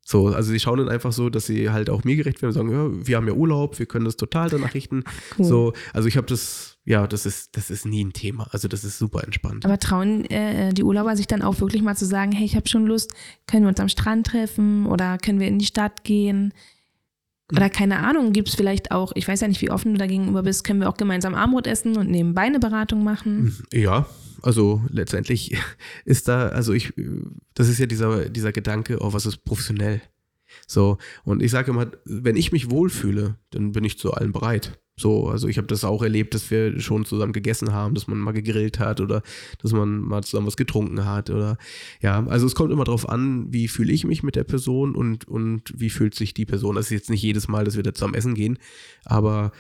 So, 0.04 0.28
also 0.28 0.50
sie 0.50 0.58
schauen 0.58 0.78
dann 0.78 0.88
einfach 0.88 1.12
so, 1.12 1.30
dass 1.30 1.46
sie 1.46 1.70
halt 1.70 1.88
auch 1.88 2.02
mir 2.02 2.16
gerecht 2.16 2.42
werden 2.42 2.48
und 2.48 2.54
sagen, 2.54 2.72
ja, 2.72 3.06
wir 3.06 3.16
haben 3.16 3.28
ja 3.28 3.32
Urlaub, 3.32 3.78
wir 3.78 3.86
können 3.86 4.06
das 4.06 4.16
total 4.16 4.50
danach 4.50 4.74
richten. 4.74 5.04
Cool. 5.38 5.44
So, 5.44 5.72
also 5.92 6.08
ich 6.08 6.16
habe 6.16 6.26
das, 6.26 6.73
ja, 6.86 7.06
das 7.06 7.24
ist, 7.24 7.56
das 7.56 7.70
ist 7.70 7.86
nie 7.86 8.04
ein 8.04 8.12
Thema. 8.12 8.46
Also 8.50 8.68
das 8.68 8.84
ist 8.84 8.98
super 8.98 9.24
entspannt. 9.24 9.64
Aber 9.64 9.78
trauen 9.78 10.26
äh, 10.26 10.72
die 10.74 10.82
Urlauber 10.82 11.16
sich 11.16 11.26
dann 11.26 11.40
auch 11.40 11.60
wirklich 11.60 11.82
mal 11.82 11.96
zu 11.96 12.04
sagen, 12.04 12.32
hey, 12.32 12.44
ich 12.44 12.56
habe 12.56 12.68
schon 12.68 12.86
Lust, 12.86 13.12
können 13.46 13.62
wir 13.62 13.70
uns 13.70 13.80
am 13.80 13.88
Strand 13.88 14.26
treffen 14.26 14.86
oder 14.86 15.16
können 15.16 15.40
wir 15.40 15.48
in 15.48 15.58
die 15.58 15.64
Stadt 15.64 16.04
gehen? 16.04 16.52
Oder 17.52 17.70
keine 17.70 17.98
Ahnung, 17.98 18.32
gibt 18.32 18.48
es 18.48 18.54
vielleicht 18.54 18.90
auch, 18.90 19.12
ich 19.14 19.26
weiß 19.26 19.40
ja 19.40 19.48
nicht, 19.48 19.62
wie 19.62 19.70
offen 19.70 19.92
du 19.92 19.98
da 19.98 20.06
gegenüber 20.06 20.42
bist, 20.42 20.64
können 20.64 20.80
wir 20.80 20.88
auch 20.88 20.96
gemeinsam 20.96 21.34
Armut 21.34 21.66
essen 21.66 21.96
und 21.96 22.10
nebenbei 22.10 22.42
eine 22.42 22.58
Beratung 22.58 23.02
machen? 23.02 23.56
Ja, 23.72 24.06
also 24.42 24.82
letztendlich 24.88 25.56
ist 26.04 26.28
da, 26.28 26.48
also 26.48 26.74
ich, 26.74 26.92
das 27.54 27.68
ist 27.68 27.78
ja 27.78 27.86
dieser, 27.86 28.28
dieser 28.28 28.52
Gedanke, 28.52 28.98
oh, 29.00 29.12
was 29.12 29.24
ist 29.24 29.38
professionell? 29.44 30.02
So, 30.66 30.98
und 31.24 31.42
ich 31.42 31.50
sage 31.50 31.70
immer, 31.70 31.90
wenn 32.04 32.36
ich 32.36 32.52
mich 32.52 32.70
wohlfühle, 32.70 33.38
dann 33.50 33.72
bin 33.72 33.84
ich 33.84 33.98
zu 33.98 34.12
allem 34.12 34.32
bereit. 34.32 34.78
So, 34.96 35.28
also 35.28 35.48
ich 35.48 35.58
habe 35.58 35.66
das 35.66 35.84
auch 35.84 36.02
erlebt, 36.02 36.34
dass 36.34 36.50
wir 36.50 36.78
schon 36.80 37.04
zusammen 37.04 37.32
gegessen 37.32 37.72
haben, 37.72 37.94
dass 37.94 38.06
man 38.06 38.18
mal 38.18 38.32
gegrillt 38.32 38.78
hat 38.78 39.00
oder 39.00 39.22
dass 39.60 39.72
man 39.72 39.98
mal 39.98 40.22
zusammen 40.22 40.46
was 40.46 40.56
getrunken 40.56 41.04
hat 41.04 41.30
oder 41.30 41.58
ja, 42.00 42.24
also 42.26 42.46
es 42.46 42.54
kommt 42.54 42.72
immer 42.72 42.84
darauf 42.84 43.08
an, 43.08 43.52
wie 43.52 43.66
fühle 43.66 43.92
ich 43.92 44.04
mich 44.04 44.22
mit 44.22 44.36
der 44.36 44.44
Person 44.44 44.94
und, 44.94 45.26
und 45.26 45.72
wie 45.76 45.90
fühlt 45.90 46.14
sich 46.14 46.32
die 46.32 46.46
Person. 46.46 46.76
Das 46.76 46.86
ist 46.86 46.92
jetzt 46.92 47.10
nicht 47.10 47.22
jedes 47.22 47.48
Mal, 47.48 47.64
dass 47.64 47.74
wir 47.76 47.82
da 47.82 47.92
zusammen 47.92 48.14
essen 48.14 48.34
gehen, 48.34 48.58
aber 49.04 49.50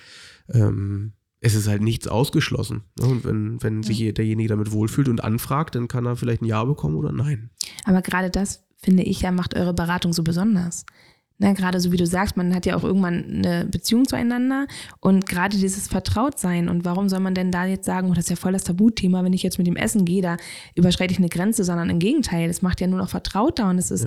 ähm, 0.52 1.14
es 1.40 1.54
ist 1.54 1.68
halt 1.68 1.82
nichts 1.82 2.06
ausgeschlossen. 2.06 2.84
Ne? 2.98 3.06
Und 3.06 3.24
wenn, 3.24 3.62
wenn 3.62 3.82
sich 3.82 3.98
ja. 3.98 4.12
derjenige 4.12 4.48
damit 4.48 4.70
wohlfühlt 4.70 5.08
und 5.08 5.22
anfragt, 5.22 5.74
dann 5.74 5.88
kann 5.88 6.06
er 6.06 6.16
vielleicht 6.16 6.42
ein 6.42 6.46
Ja 6.46 6.64
bekommen 6.64 6.94
oder 6.94 7.12
nein. 7.12 7.50
Aber 7.84 8.02
gerade 8.02 8.30
das, 8.30 8.64
finde 8.82 9.02
ich, 9.02 9.22
ja, 9.22 9.32
macht 9.32 9.54
eure 9.54 9.74
Beratung 9.74 10.12
so 10.12 10.22
besonders. 10.22 10.86
Ne, 11.38 11.52
gerade 11.54 11.80
so 11.80 11.90
wie 11.90 11.96
du 11.96 12.06
sagst, 12.06 12.36
man 12.36 12.54
hat 12.54 12.64
ja 12.64 12.76
auch 12.76 12.84
irgendwann 12.84 13.24
eine 13.24 13.64
Beziehung 13.64 14.06
zueinander 14.06 14.68
und 15.00 15.26
gerade 15.26 15.56
dieses 15.56 15.88
Vertrautsein 15.88 16.68
und 16.68 16.84
warum 16.84 17.08
soll 17.08 17.18
man 17.18 17.34
denn 17.34 17.50
da 17.50 17.66
jetzt 17.66 17.86
sagen, 17.86 18.08
oh, 18.08 18.14
das 18.14 18.26
ist 18.26 18.30
ja 18.30 18.36
voll 18.36 18.52
das 18.52 18.62
Tabuthema, 18.62 19.24
wenn 19.24 19.32
ich 19.32 19.42
jetzt 19.42 19.58
mit 19.58 19.66
dem 19.66 19.74
Essen 19.74 20.04
gehe, 20.04 20.22
da 20.22 20.36
überschreite 20.76 21.12
ich 21.12 21.18
eine 21.18 21.28
Grenze, 21.28 21.64
sondern 21.64 21.90
im 21.90 21.98
Gegenteil, 21.98 22.48
es 22.48 22.62
macht 22.62 22.80
ja 22.80 22.86
nur 22.86 23.00
noch 23.00 23.08
vertrauter 23.08 23.68
und 23.68 23.78
es 23.78 23.90
ist 23.90 24.06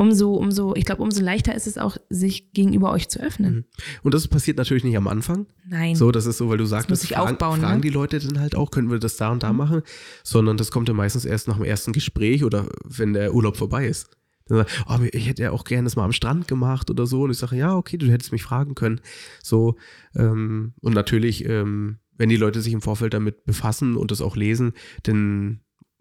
umso, 0.00 0.32
umso, 0.34 0.74
ich 0.74 0.86
glaube, 0.86 1.02
umso 1.02 1.22
leichter 1.22 1.54
ist 1.54 1.66
es 1.66 1.76
auch, 1.76 1.98
sich 2.08 2.52
gegenüber 2.52 2.90
euch 2.90 3.08
zu 3.10 3.20
öffnen. 3.20 3.54
Mhm. 3.54 3.64
Und 4.02 4.14
das 4.14 4.28
passiert 4.28 4.56
natürlich 4.56 4.82
nicht 4.82 4.96
am 4.96 5.06
Anfang. 5.08 5.46
Nein. 5.68 5.94
So, 5.94 6.10
das 6.10 6.24
ist 6.24 6.38
so, 6.38 6.48
weil 6.48 6.56
du 6.56 6.64
sagst, 6.64 6.90
das 6.90 7.06
fragen, 7.06 7.32
aufbauen, 7.32 7.60
fragen 7.60 7.76
ne? 7.76 7.80
die 7.82 7.90
Leute 7.90 8.18
dann 8.18 8.40
halt 8.40 8.54
auch, 8.54 8.70
können 8.70 8.90
wir 8.90 8.98
das 8.98 9.16
da 9.16 9.30
und 9.30 9.42
da 9.42 9.52
mhm. 9.52 9.58
machen, 9.58 9.82
sondern 10.24 10.56
das 10.56 10.70
kommt 10.70 10.88
ja 10.88 10.94
meistens 10.94 11.26
erst 11.26 11.48
nach 11.48 11.56
dem 11.56 11.64
ersten 11.64 11.92
Gespräch 11.92 12.44
oder 12.44 12.66
wenn 12.84 13.12
der 13.12 13.34
Urlaub 13.34 13.58
vorbei 13.58 13.86
ist. 13.86 14.08
Oh, 14.50 14.98
ich 15.12 15.28
hätte 15.28 15.42
ja 15.42 15.50
auch 15.52 15.64
gerne 15.64 15.84
das 15.84 15.96
mal 15.96 16.04
am 16.04 16.12
Strand 16.12 16.48
gemacht 16.48 16.90
oder 16.90 17.06
so. 17.06 17.22
Und 17.22 17.30
ich 17.30 17.38
sage, 17.38 17.56
ja, 17.56 17.76
okay, 17.76 17.96
du 17.96 18.06
hättest 18.06 18.32
mich 18.32 18.42
fragen 18.42 18.74
können. 18.74 19.00
So, 19.42 19.76
ähm, 20.14 20.74
und 20.80 20.94
natürlich, 20.94 21.44
ähm, 21.44 21.98
wenn 22.16 22.28
die 22.28 22.36
Leute 22.36 22.60
sich 22.60 22.72
im 22.72 22.82
Vorfeld 22.82 23.14
damit 23.14 23.44
befassen 23.44 23.96
und 23.96 24.10
das 24.10 24.20
auch 24.20 24.36
lesen, 24.36 24.72
dann, 25.04 25.60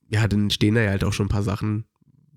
ja, 0.10 0.28
dann 0.28 0.50
stehen 0.50 0.76
da 0.76 0.82
ja 0.82 0.90
halt 0.92 1.04
auch 1.04 1.14
schon 1.14 1.28
ein 1.28 1.30
paar 1.30 1.44
Sachen, 1.44 1.86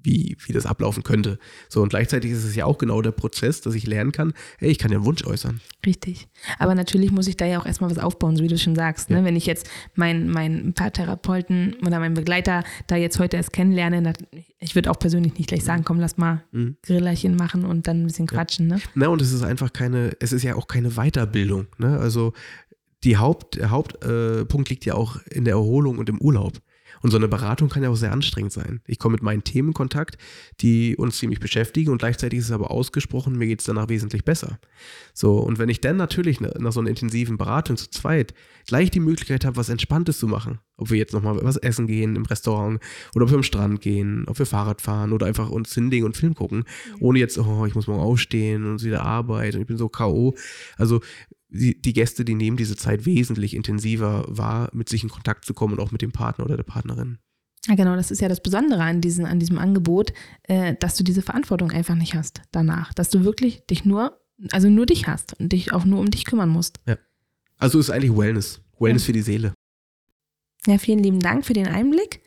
wie, 0.02 0.36
wie 0.44 0.52
das 0.52 0.66
ablaufen 0.66 1.02
könnte. 1.02 1.38
So, 1.68 1.82
und 1.82 1.90
gleichzeitig 1.90 2.30
ist 2.30 2.44
es 2.44 2.54
ja 2.54 2.64
auch 2.64 2.78
genau 2.78 3.02
der 3.02 3.12
Prozess, 3.12 3.60
dass 3.60 3.74
ich 3.74 3.86
lernen 3.86 4.12
kann, 4.12 4.32
hey, 4.58 4.70
ich 4.70 4.78
kann 4.78 4.90
ja 4.90 4.98
einen 4.98 5.06
Wunsch 5.06 5.24
äußern. 5.24 5.60
Richtig. 5.84 6.28
Aber 6.58 6.74
natürlich 6.74 7.10
muss 7.10 7.26
ich 7.26 7.36
da 7.36 7.46
ja 7.46 7.60
auch 7.60 7.66
erstmal 7.66 7.90
was 7.90 7.98
aufbauen, 7.98 8.36
so 8.36 8.42
wie 8.42 8.48
du 8.48 8.58
schon 8.58 8.74
sagst. 8.74 9.10
Ne? 9.10 9.16
Ja. 9.16 9.22
Ne? 9.22 9.28
Wenn 9.28 9.36
ich 9.36 9.46
jetzt 9.46 9.68
meinen 9.94 10.30
mein 10.30 10.72
Paartherapeuten 10.74 11.76
oder 11.86 11.98
meinen 11.98 12.14
Begleiter 12.14 12.64
da 12.86 12.96
jetzt 12.96 13.18
heute 13.18 13.36
erst 13.36 13.52
kennenlerne, 13.52 14.12
ich 14.58 14.74
würde 14.74 14.90
auch 14.90 14.98
persönlich 14.98 15.36
nicht 15.38 15.48
gleich 15.48 15.64
sagen, 15.64 15.84
komm, 15.84 15.98
lass 15.98 16.16
mal 16.16 16.44
mhm. 16.52 16.76
Grillerchen 16.82 17.36
machen 17.36 17.64
und 17.64 17.86
dann 17.86 18.02
ein 18.02 18.06
bisschen 18.06 18.26
quatschen. 18.26 18.68
Ja. 18.68 18.76
Ne? 18.76 18.82
Na, 18.94 19.08
und 19.08 19.22
es 19.22 19.32
ist 19.32 19.42
einfach 19.42 19.72
keine, 19.72 20.12
es 20.20 20.32
ist 20.32 20.42
ja 20.42 20.56
auch 20.56 20.66
keine 20.66 20.90
Weiterbildung. 20.90 21.66
Ne? 21.78 21.98
Also 21.98 22.32
die 23.04 23.16
Haupt, 23.16 23.56
der 23.56 23.70
Hauptpunkt 23.70 24.68
äh, 24.68 24.72
liegt 24.72 24.84
ja 24.84 24.94
auch 24.94 25.16
in 25.30 25.44
der 25.44 25.54
Erholung 25.54 25.98
und 25.98 26.08
im 26.08 26.20
Urlaub. 26.20 26.60
Und 27.02 27.10
so 27.10 27.16
eine 27.16 27.28
Beratung 27.28 27.68
kann 27.68 27.82
ja 27.82 27.90
auch 27.90 27.96
sehr 27.96 28.12
anstrengend 28.12 28.52
sein. 28.52 28.80
Ich 28.86 28.98
komme 28.98 29.14
mit 29.14 29.22
meinen 29.22 29.44
Themen 29.44 29.68
in 29.68 29.74
Kontakt, 29.74 30.16
die 30.60 30.96
uns 30.96 31.18
ziemlich 31.18 31.40
beschäftigen 31.40 31.90
und 31.90 31.98
gleichzeitig 31.98 32.38
ist 32.38 32.46
es 32.46 32.52
aber 32.52 32.70
ausgesprochen, 32.70 33.36
mir 33.36 33.46
geht 33.46 33.60
es 33.60 33.66
danach 33.66 33.88
wesentlich 33.88 34.24
besser. 34.24 34.58
So, 35.12 35.38
und 35.38 35.58
wenn 35.58 35.68
ich 35.68 35.80
dann 35.80 35.96
natürlich 35.96 36.40
nach 36.40 36.72
so 36.72 36.80
einer 36.80 36.90
intensiven 36.90 37.36
Beratung 37.36 37.76
zu 37.76 37.90
zweit 37.90 38.34
gleich 38.66 38.90
die 38.90 39.00
Möglichkeit 39.00 39.44
habe, 39.44 39.56
was 39.56 39.68
Entspanntes 39.68 40.18
zu 40.18 40.28
machen, 40.28 40.60
ob 40.76 40.90
wir 40.90 40.98
jetzt 40.98 41.12
nochmal 41.12 41.38
was 41.42 41.56
essen 41.56 41.86
gehen 41.86 42.16
im 42.16 42.24
Restaurant 42.24 42.80
oder 43.14 43.24
ob 43.24 43.30
wir 43.30 43.36
am 43.36 43.42
Strand 43.42 43.80
gehen, 43.80 44.24
ob 44.28 44.38
wir 44.38 44.46
Fahrrad 44.46 44.80
fahren 44.80 45.12
oder 45.12 45.26
einfach 45.26 45.50
uns 45.50 45.74
hinlegen 45.74 46.06
und 46.06 46.16
Film 46.16 46.34
gucken, 46.34 46.64
ohne 47.00 47.18
jetzt, 47.18 47.38
oh, 47.38 47.66
ich 47.66 47.74
muss 47.74 47.86
morgen 47.86 48.00
aufstehen 48.02 48.64
und 48.64 48.82
wieder 48.82 49.02
arbeiten 49.02 49.56
und 49.56 49.62
ich 49.62 49.68
bin 49.68 49.76
so 49.76 49.88
K.O. 49.88 50.34
Also 50.76 51.00
die, 51.52 51.80
die 51.80 51.92
Gäste, 51.92 52.24
die 52.24 52.34
nehmen 52.34 52.56
diese 52.56 52.76
Zeit 52.76 53.04
wesentlich 53.06 53.54
intensiver 53.54 54.24
wahr, 54.28 54.70
mit 54.72 54.88
sich 54.88 55.02
in 55.02 55.10
Kontakt 55.10 55.44
zu 55.44 55.54
kommen 55.54 55.74
und 55.74 55.80
auch 55.80 55.92
mit 55.92 56.02
dem 56.02 56.12
Partner 56.12 56.44
oder 56.44 56.56
der 56.56 56.64
Partnerin. 56.64 57.18
Ja, 57.66 57.76
genau, 57.76 57.94
das 57.94 58.10
ist 58.10 58.20
ja 58.20 58.28
das 58.28 58.42
Besondere 58.42 58.82
an, 58.82 59.00
diesen, 59.00 59.24
an 59.24 59.38
diesem 59.38 59.58
Angebot, 59.58 60.12
äh, 60.44 60.74
dass 60.80 60.96
du 60.96 61.04
diese 61.04 61.22
Verantwortung 61.22 61.70
einfach 61.70 61.94
nicht 61.94 62.14
hast 62.14 62.42
danach. 62.50 62.92
Dass 62.92 63.08
du 63.10 63.22
wirklich 63.22 63.64
dich 63.66 63.84
nur, 63.84 64.20
also 64.50 64.68
nur 64.68 64.86
dich 64.86 65.06
hast 65.06 65.38
und 65.38 65.52
dich 65.52 65.72
auch 65.72 65.84
nur 65.84 66.00
um 66.00 66.10
dich 66.10 66.24
kümmern 66.24 66.48
musst. 66.48 66.80
Ja. 66.86 66.96
Also 67.58 67.78
ist 67.78 67.90
eigentlich 67.90 68.16
Wellness. 68.16 68.60
Wellness 68.80 69.02
ja. 69.02 69.06
für 69.06 69.12
die 69.12 69.22
Seele. 69.22 69.54
Ja, 70.66 70.78
vielen 70.78 70.98
lieben 70.98 71.20
Dank 71.20 71.44
für 71.44 71.52
den 71.52 71.68
Einblick. 71.68 72.20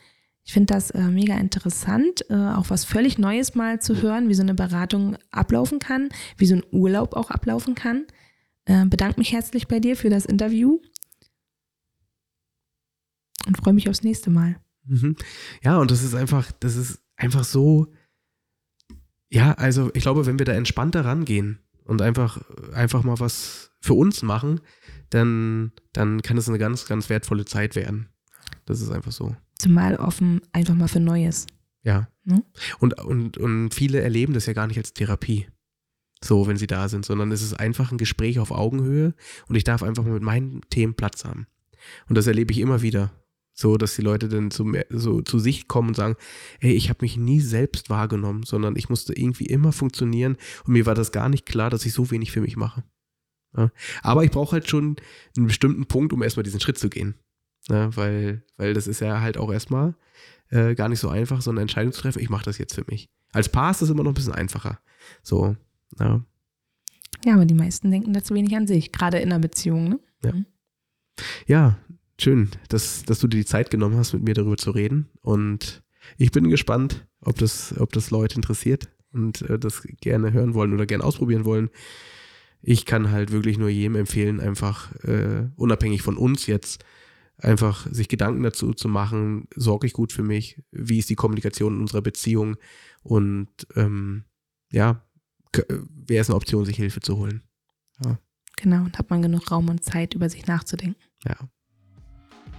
Ich 0.44 0.52
finde 0.52 0.72
das 0.72 0.90
äh, 0.92 1.02
mega 1.02 1.36
interessant, 1.36 2.24
äh, 2.30 2.34
auch 2.34 2.70
was 2.70 2.84
völlig 2.84 3.18
Neues 3.18 3.54
mal 3.54 3.80
zu 3.80 4.00
hören, 4.00 4.28
wie 4.28 4.34
so 4.34 4.42
eine 4.42 4.54
Beratung 4.54 5.16
ablaufen 5.32 5.80
kann, 5.80 6.08
wie 6.38 6.46
so 6.46 6.54
ein 6.54 6.62
Urlaub 6.70 7.14
auch 7.14 7.30
ablaufen 7.30 7.74
kann. 7.74 8.06
Äh, 8.66 8.84
bedanke 8.86 9.18
mich 9.18 9.32
herzlich 9.32 9.68
bei 9.68 9.80
dir 9.80 9.96
für 9.96 10.10
das 10.10 10.26
Interview 10.26 10.80
und 13.46 13.56
freue 13.56 13.74
mich 13.74 13.88
aufs 13.88 14.02
nächste 14.02 14.28
Mal. 14.30 14.56
Mhm. 14.84 15.16
Ja, 15.62 15.78
und 15.78 15.90
das 15.90 16.02
ist 16.02 16.14
einfach, 16.14 16.50
das 16.60 16.76
ist 16.76 17.00
einfach 17.16 17.44
so, 17.44 17.92
ja, 19.28 19.52
also 19.52 19.90
ich 19.94 20.02
glaube, 20.02 20.26
wenn 20.26 20.38
wir 20.38 20.46
da 20.46 20.52
entspannter 20.52 21.04
rangehen 21.04 21.60
und 21.84 22.02
einfach, 22.02 22.42
einfach 22.72 23.04
mal 23.04 23.20
was 23.20 23.70
für 23.80 23.94
uns 23.94 24.22
machen, 24.22 24.60
dann, 25.10 25.72
dann 25.92 26.22
kann 26.22 26.36
es 26.36 26.48
eine 26.48 26.58
ganz, 26.58 26.86
ganz 26.86 27.08
wertvolle 27.08 27.44
Zeit 27.44 27.76
werden. 27.76 28.08
Das 28.64 28.80
ist 28.80 28.90
einfach 28.90 29.12
so. 29.12 29.36
Zumal 29.58 29.96
offen 29.96 30.40
einfach 30.52 30.74
mal 30.74 30.88
für 30.88 31.00
Neues. 31.00 31.46
Ja. 31.84 32.08
Hm? 32.24 32.42
Und, 32.80 33.00
und, 33.00 33.38
und 33.38 33.74
viele 33.74 34.00
erleben 34.00 34.34
das 34.34 34.46
ja 34.46 34.52
gar 34.52 34.66
nicht 34.66 34.78
als 34.78 34.92
Therapie 34.92 35.46
so, 36.26 36.46
wenn 36.46 36.56
sie 36.56 36.66
da 36.66 36.88
sind, 36.88 37.04
sondern 37.04 37.32
es 37.32 37.42
ist 37.42 37.54
einfach 37.54 37.92
ein 37.92 37.98
Gespräch 37.98 38.38
auf 38.38 38.50
Augenhöhe 38.50 39.14
und 39.48 39.54
ich 39.54 39.64
darf 39.64 39.82
einfach 39.82 40.04
mal 40.04 40.12
mit 40.12 40.22
meinen 40.22 40.62
Themen 40.70 40.94
Platz 40.94 41.24
haben. 41.24 41.46
Und 42.08 42.16
das 42.16 42.26
erlebe 42.26 42.52
ich 42.52 42.58
immer 42.58 42.82
wieder. 42.82 43.12
So, 43.58 43.78
dass 43.78 43.96
die 43.96 44.02
Leute 44.02 44.28
dann 44.28 44.50
zu, 44.50 44.70
so 44.90 45.22
zu 45.22 45.38
sich 45.38 45.66
kommen 45.66 45.88
und 45.88 45.94
sagen, 45.94 46.16
ey, 46.60 46.72
ich 46.72 46.90
habe 46.90 46.98
mich 47.00 47.16
nie 47.16 47.40
selbst 47.40 47.88
wahrgenommen, 47.88 48.42
sondern 48.42 48.76
ich 48.76 48.90
musste 48.90 49.14
irgendwie 49.14 49.46
immer 49.46 49.72
funktionieren 49.72 50.36
und 50.66 50.74
mir 50.74 50.84
war 50.84 50.94
das 50.94 51.10
gar 51.10 51.30
nicht 51.30 51.46
klar, 51.46 51.70
dass 51.70 51.86
ich 51.86 51.94
so 51.94 52.10
wenig 52.10 52.32
für 52.32 52.42
mich 52.42 52.56
mache. 52.58 52.84
Ja? 53.56 53.70
Aber 54.02 54.24
ich 54.24 54.30
brauche 54.30 54.52
halt 54.52 54.68
schon 54.68 54.96
einen 55.36 55.46
bestimmten 55.46 55.86
Punkt, 55.86 56.12
um 56.12 56.22
erstmal 56.22 56.42
diesen 56.42 56.60
Schritt 56.60 56.76
zu 56.76 56.90
gehen. 56.90 57.14
Ne? 57.70 57.88
Weil, 57.94 58.44
weil 58.58 58.74
das 58.74 58.86
ist 58.86 59.00
ja 59.00 59.22
halt 59.22 59.38
auch 59.38 59.50
erstmal 59.50 59.94
äh, 60.50 60.74
gar 60.74 60.90
nicht 60.90 61.00
so 61.00 61.08
einfach, 61.08 61.40
so 61.40 61.50
eine 61.50 61.62
Entscheidung 61.62 61.94
zu 61.94 62.02
treffen, 62.02 62.20
ich 62.20 62.28
mache 62.28 62.44
das 62.44 62.58
jetzt 62.58 62.74
für 62.74 62.84
mich. 62.88 63.08
Als 63.32 63.48
Paar 63.48 63.70
ist 63.70 63.80
das 63.80 63.88
immer 63.88 64.02
noch 64.02 64.10
ein 64.10 64.14
bisschen 64.14 64.34
einfacher. 64.34 64.80
So, 65.22 65.56
ja. 65.98 66.24
Ja, 67.24 67.34
aber 67.34 67.44
die 67.44 67.54
meisten 67.54 67.90
denken 67.90 68.12
da 68.12 68.22
zu 68.22 68.34
wenig 68.34 68.54
an 68.56 68.66
sich, 68.66 68.92
gerade 68.92 69.18
in 69.18 69.32
einer 69.32 69.40
Beziehung, 69.40 69.88
ne? 69.88 70.00
Ja. 70.24 70.32
Ja, 71.46 71.78
schön, 72.20 72.50
dass, 72.68 73.04
dass 73.04 73.20
du 73.20 73.26
dir 73.26 73.38
die 73.38 73.46
Zeit 73.46 73.70
genommen 73.70 73.96
hast, 73.96 74.12
mit 74.12 74.22
mir 74.22 74.34
darüber 74.34 74.56
zu 74.56 74.70
reden. 74.70 75.08
Und 75.22 75.82
ich 76.18 76.30
bin 76.30 76.50
gespannt, 76.50 77.06
ob 77.20 77.38
das, 77.38 77.74
ob 77.78 77.92
das 77.92 78.10
Leute 78.10 78.36
interessiert 78.36 78.88
und 79.12 79.42
äh, 79.42 79.58
das 79.58 79.82
gerne 80.00 80.32
hören 80.32 80.54
wollen 80.54 80.72
oder 80.72 80.86
gerne 80.86 81.04
ausprobieren 81.04 81.44
wollen. 81.44 81.70
Ich 82.62 82.84
kann 82.84 83.10
halt 83.10 83.32
wirklich 83.32 83.58
nur 83.58 83.68
jedem 83.68 83.96
empfehlen, 83.96 84.40
einfach 84.40 84.94
äh, 85.04 85.48
unabhängig 85.56 86.02
von 86.02 86.16
uns 86.16 86.46
jetzt, 86.46 86.84
einfach 87.38 87.86
sich 87.90 88.08
Gedanken 88.08 88.42
dazu 88.42 88.72
zu 88.72 88.88
machen, 88.88 89.46
sorge 89.54 89.86
ich 89.86 89.92
gut 89.92 90.12
für 90.12 90.22
mich, 90.22 90.62
wie 90.70 90.98
ist 90.98 91.10
die 91.10 91.16
Kommunikation 91.16 91.74
in 91.74 91.80
unserer 91.80 92.02
Beziehung 92.02 92.56
und 93.02 93.48
ähm, 93.74 94.24
ja, 94.70 95.05
wäre 95.52 96.20
es 96.20 96.28
eine 96.28 96.36
Option, 96.36 96.64
sich 96.64 96.76
Hilfe 96.76 97.00
zu 97.00 97.16
holen. 97.16 97.42
Ja. 98.04 98.18
Genau, 98.56 98.84
und 98.84 98.98
hat 98.98 99.10
man 99.10 99.22
genug 99.22 99.50
Raum 99.50 99.68
und 99.68 99.84
Zeit, 99.84 100.14
über 100.14 100.28
sich 100.28 100.46
nachzudenken. 100.46 100.96
Ja. 101.26 101.36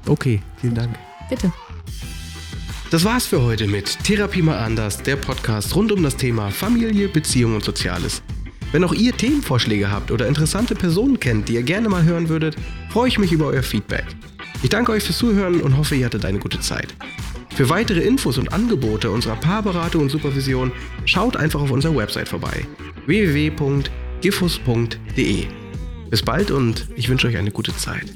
Okay, 0.06 0.41
vielen 0.58 0.76
Dank. 0.76 0.95
Bitte. 1.30 1.52
Das 2.89 3.04
war's 3.04 3.26
für 3.26 3.41
heute 3.41 3.67
mit 3.67 4.02
Therapie 4.04 4.41
mal 4.41 4.60
anders, 4.60 5.04
der 5.04 5.17
Podcast 5.17 5.76
rund 5.76 5.91
um 5.91 6.04
das 6.04 6.15
Thema 6.15 6.52
Familie, 6.52 7.10
Beziehung 7.10 7.56
und 7.56 7.63
Soziales. 7.63 8.21
Wenn 8.71 8.84
auch 8.84 8.93
ihr 8.93 9.15
Themenvorschläge 9.15 9.91
habt 9.91 10.12
oder 10.12 10.28
interessante 10.28 10.76
Personen 10.76 11.19
kennt, 11.19 11.50
die 11.50 11.56
ihr 11.56 11.63
gerne 11.63 11.89
mal 11.89 12.04
hören 12.04 12.30
würdet, 12.30 12.56
freue 12.89 13.08
ich 13.08 13.19
mich 13.19 13.32
über 13.32 13.47
euer 13.47 13.63
Feedback. 13.63 14.06
Ich 14.63 14.69
danke 14.69 14.91
euch 14.91 15.04
fürs 15.04 15.17
Zuhören 15.17 15.62
und 15.62 15.78
hoffe, 15.78 15.95
ihr 15.95 16.06
hattet 16.06 16.26
eine 16.26 16.39
gute 16.39 16.60
Zeit. 16.60 16.95
Für 17.58 17.70
weitere 17.70 18.02
Infos 18.02 18.38
und 18.38 18.54
Angebote 18.54 19.10
unserer 19.10 19.36
Paarberatung 19.36 20.04
und 20.04 20.10
Supervision 20.10 20.72
schaut 21.06 21.36
einfach 21.38 21.60
auf 21.60 21.72
unserer 21.72 21.96
Website 21.96 22.30
vorbei 22.30 22.67
www.gifus.de. 23.08 23.88
Bis 26.12 26.22
bald 26.22 26.52
und 26.52 26.88
ich 26.96 27.10
wünsche 27.10 27.26
euch 27.26 27.36
eine 27.36 27.50
gute 27.50 27.76
Zeit. 27.76 28.13